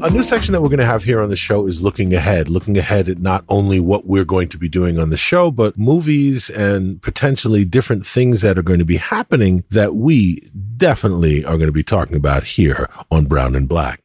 A 0.07 0.09
new 0.09 0.23
section 0.23 0.53
that 0.53 0.61
we're 0.61 0.69
going 0.69 0.79
to 0.79 0.85
have 0.85 1.03
here 1.03 1.19
on 1.19 1.27
the 1.27 1.35
show 1.35 1.67
is 1.67 1.81
looking 1.81 2.13
ahead, 2.13 2.47
looking 2.47 2.77
ahead 2.77 3.09
at 3.09 3.17
not 3.17 3.43
only 3.49 3.81
what 3.81 4.05
we're 4.07 4.23
going 4.23 4.47
to 4.47 4.57
be 4.57 4.69
doing 4.69 4.97
on 4.97 5.09
the 5.09 5.17
show, 5.17 5.51
but 5.51 5.77
movies 5.77 6.49
and 6.49 7.01
potentially 7.01 7.65
different 7.65 8.07
things 8.07 8.41
that 8.41 8.57
are 8.57 8.63
going 8.63 8.79
to 8.79 8.85
be 8.85 8.95
happening 8.95 9.65
that 9.69 9.95
we 9.95 10.39
definitely 10.77 11.43
are 11.43 11.57
going 11.57 11.67
to 11.67 11.73
be 11.73 11.83
talking 11.83 12.15
about 12.15 12.45
here 12.45 12.89
on 13.11 13.25
Brown 13.25 13.53
and 13.53 13.67
Black. 13.67 14.01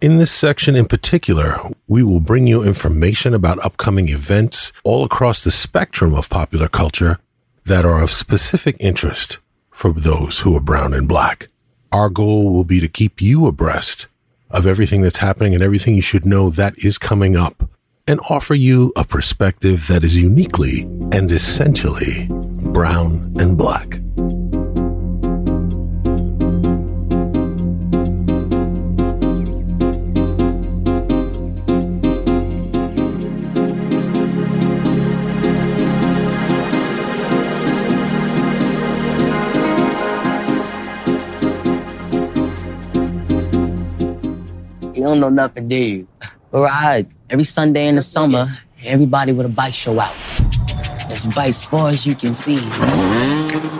In 0.00 0.16
this 0.16 0.32
section 0.32 0.76
in 0.76 0.86
particular, 0.86 1.60
we 1.86 2.02
will 2.02 2.20
bring 2.20 2.46
you 2.46 2.62
information 2.62 3.34
about 3.34 3.62
upcoming 3.62 4.08
events 4.08 4.72
all 4.82 5.04
across 5.04 5.44
the 5.44 5.50
spectrum 5.50 6.14
of 6.14 6.30
popular 6.30 6.68
culture 6.68 7.18
that 7.66 7.84
are 7.84 8.02
of 8.02 8.10
specific 8.10 8.76
interest 8.80 9.36
for 9.70 9.92
those 9.92 10.38
who 10.38 10.56
are 10.56 10.60
brown 10.60 10.94
and 10.94 11.06
black. 11.06 11.48
Our 11.92 12.08
goal 12.08 12.50
will 12.50 12.64
be 12.64 12.80
to 12.80 12.88
keep 12.88 13.20
you 13.20 13.46
abreast 13.46 14.08
of 14.50 14.66
everything 14.66 15.02
that's 15.02 15.18
happening 15.18 15.54
and 15.54 15.62
everything 15.62 15.94
you 15.94 16.02
should 16.02 16.24
know 16.24 16.50
that 16.50 16.74
is 16.78 16.98
coming 16.98 17.36
up 17.36 17.68
and 18.06 18.20
offer 18.28 18.54
you 18.54 18.92
a 18.96 19.04
perspective 19.04 19.86
that 19.88 20.04
is 20.04 20.20
uniquely 20.20 20.82
and 21.12 21.30
essentially 21.30 22.28
brown 22.72 23.32
and 23.38 23.56
black. 23.56 23.98
You 45.04 45.10
don't 45.10 45.20
know 45.20 45.28
nothing, 45.28 45.68
do 45.68 45.76
you? 45.76 46.08
All 46.50 46.62
right. 46.62 47.06
Every 47.28 47.44
Sunday 47.44 47.88
in 47.88 47.96
the 47.96 48.00
summer, 48.00 48.46
everybody 48.82 49.32
with 49.32 49.44
a 49.44 49.50
bike 49.50 49.74
show 49.74 50.00
out. 50.00 50.14
There's 51.08 51.26
bike 51.26 51.50
as 51.50 51.62
far 51.62 51.90
as 51.90 52.06
you 52.06 52.14
can 52.14 52.32
see. 52.32 52.56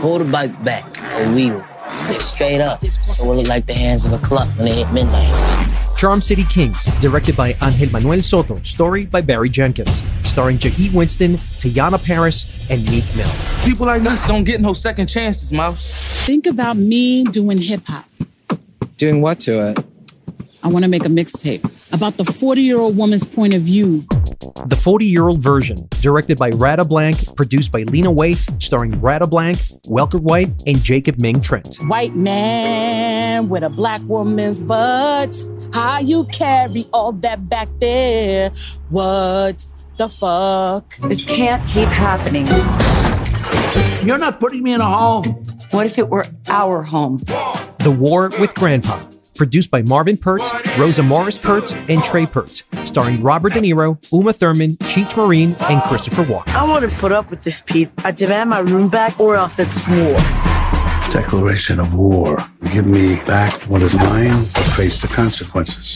Pull 0.03 0.19
the 0.19 0.29
bike 0.31 0.53
back, 0.63 0.85
a 1.01 1.35
wheel. 1.35 1.65
Stick 1.97 2.21
straight 2.21 2.61
up. 2.61 2.85
So 2.85 3.33
it 3.33 3.37
look 3.37 3.47
like 3.47 3.65
the 3.65 3.73
hands 3.73 4.05
of 4.05 4.13
a 4.13 4.19
clock 4.19 4.47
when 4.59 4.67
they 4.67 4.75
hit 4.75 4.93
midnight. 4.93 5.33
Charm 5.97 6.21
City 6.21 6.45
Kings, 6.45 6.85
directed 7.01 7.39
by 7.39 7.57
Angel 7.63 7.91
Manuel 7.91 8.21
Soto, 8.21 8.61
story 8.61 9.07
by 9.07 9.23
Barry 9.23 9.49
Jenkins, 9.49 10.03
starring 10.29 10.59
Jaheed 10.59 10.93
Winston, 10.93 11.37
Teyonah 11.57 12.05
Parris, 12.05 12.69
and 12.69 12.85
Meek 12.91 13.05
Mill. 13.17 13.31
People 13.65 13.87
like 13.87 14.05
us 14.05 14.29
don't 14.29 14.45
get 14.45 14.61
no 14.61 14.75
second 14.75 15.07
chances, 15.07 15.55
Mouse. 15.55 15.91
Think 16.27 16.47
about 16.47 16.77
me 16.77 17.25
doing 17.25 17.57
hip 17.57 17.81
hop. 17.87 18.05
Doing 18.99 19.23
what 19.23 19.41
to 19.41 19.71
it? 19.71 19.94
I 20.65 20.69
want 20.69 20.83
to 20.83 20.89
make 20.89 21.05
a 21.05 21.09
mixtape 21.09 21.63
about 21.93 22.17
the 22.17 22.25
40 22.25 22.63
year 22.63 22.79
old 22.79 22.97
woman's 22.97 23.23
point 23.23 23.53
of 23.53 23.61
view. 23.61 24.07
The 24.67 24.81
40 24.83 25.05
year 25.05 25.29
old 25.29 25.41
version, 25.41 25.77
directed 26.01 26.39
by 26.39 26.51
Radha 26.51 26.87
Blank, 26.87 27.37
produced 27.37 27.71
by 27.71 27.83
Lena 27.83 28.11
Waithe, 28.11 28.63
starring 28.63 28.99
Radha 28.99 29.27
Blank, 29.27 29.59
Welker 29.87 30.21
White, 30.21 30.49
and 30.67 30.83
Jacob 30.83 31.19
Ming 31.19 31.43
Trent. 31.43 31.77
White 31.83 32.17
man 32.17 33.51
with 33.51 33.63
a 33.63 33.69
black 33.69 34.01
woman's 34.05 34.63
butt. 34.63 35.37
How 35.75 36.01
you 36.01 36.25
carry 36.33 36.87
all 36.95 37.13
that 37.13 37.47
back 37.47 37.69
there? 37.79 38.51
What 38.89 39.67
the 39.99 40.09
fuck? 40.09 40.97
This 41.09 41.27
can't 41.27 41.63
keep 41.69 41.89
happening. 41.89 42.47
You're 44.07 44.19
not 44.19 44.41
putting 44.41 44.63
me 44.63 44.73
in 44.73 44.81
a 44.81 44.97
home. 44.97 45.25
What 45.73 45.85
if 45.85 45.99
it 45.99 46.09
were 46.09 46.27
our 46.49 46.83
home? 46.83 47.19
The 47.19 47.95
War 47.99 48.31
with 48.41 48.55
Grandpa, 48.55 48.99
produced 49.35 49.71
by 49.71 49.83
Marvin 49.83 50.17
Peart, 50.17 50.43
Rosa 50.79 51.03
Morris 51.03 51.39
Peart, 51.39 51.75
and 51.89 52.03
Trey 52.03 52.27
Peart, 52.27 52.63
starring 52.85 53.23
Robert 53.23 53.53
De 53.53 53.61
Niro, 53.61 53.99
Uma 54.13 54.33
Thurman, 54.33 54.71
Cheech 54.73 55.17
Marin, 55.17 55.57
and 55.71 55.83
Christopher 55.83 56.25
Walken. 56.25 56.55
I 56.55 56.65
want 56.65 56.89
to 56.89 56.97
put 56.97 57.13
up 57.13 57.31
with 57.31 57.43
this, 57.43 57.61
Pete. 57.61 57.91
I 58.05 58.11
demand 58.13 58.51
my 58.51 58.61
room 58.61 58.89
back, 58.89 59.19
or 59.19 59.35
else 59.37 59.59
it's 59.59 59.89
war. 59.89 60.17
Declaration 61.13 61.79
of 61.79 61.95
war. 61.95 62.39
Give 62.73 62.87
me 62.87 63.17
back 63.25 63.53
what 63.63 63.83
is 63.83 63.93
mine, 63.95 64.33
or 64.33 64.45
face 64.77 65.01
the 65.01 65.09
consequences. 65.09 65.95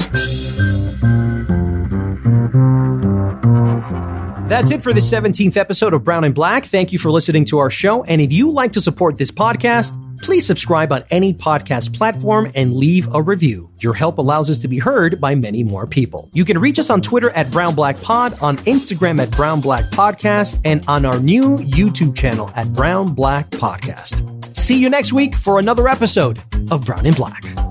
That's 4.48 4.70
it 4.70 4.80
for 4.80 4.94
the 4.94 5.00
17th 5.00 5.58
episode 5.58 5.92
of 5.92 6.04
Brown 6.04 6.24
and 6.24 6.34
Black. 6.34 6.64
Thank 6.64 6.90
you 6.90 6.98
for 6.98 7.10
listening 7.10 7.44
to 7.46 7.58
our 7.58 7.68
show. 7.68 8.02
And 8.04 8.20
if 8.20 8.32
you 8.32 8.50
like 8.50 8.72
to 8.72 8.80
support 8.80 9.18
this 9.18 9.30
podcast, 9.30 10.02
please 10.22 10.46
subscribe 10.46 10.92
on 10.92 11.02
any 11.10 11.32
podcast 11.32 11.96
platform 11.96 12.50
and 12.56 12.74
leave 12.74 13.08
a 13.14 13.22
review. 13.22 13.70
Your 13.80 13.94
help 13.94 14.18
allows 14.18 14.50
us 14.50 14.58
to 14.60 14.68
be 14.68 14.78
heard 14.78 15.20
by 15.20 15.34
many 15.34 15.62
more 15.62 15.86
people. 15.86 16.30
You 16.32 16.44
can 16.44 16.58
reach 16.58 16.78
us 16.78 16.90
on 16.90 17.00
Twitter 17.00 17.30
at 17.30 17.50
Brown 17.50 17.74
Black 17.74 18.00
Pod, 18.00 18.40
on 18.42 18.56
Instagram 18.58 19.22
at 19.22 19.30
Brown 19.30 19.60
Black 19.60 19.84
Podcast, 19.86 20.60
and 20.64 20.84
on 20.88 21.04
our 21.04 21.20
new 21.20 21.58
YouTube 21.58 22.16
channel 22.16 22.50
at 22.56 22.72
Brown 22.74 23.14
Black 23.14 23.50
Podcast. 23.50 24.56
See 24.56 24.78
you 24.78 24.90
next 24.90 25.12
week 25.12 25.36
for 25.36 25.58
another 25.58 25.88
episode 25.88 26.42
of 26.70 26.84
Brown 26.84 27.06
and 27.06 27.16
Black. 27.16 27.67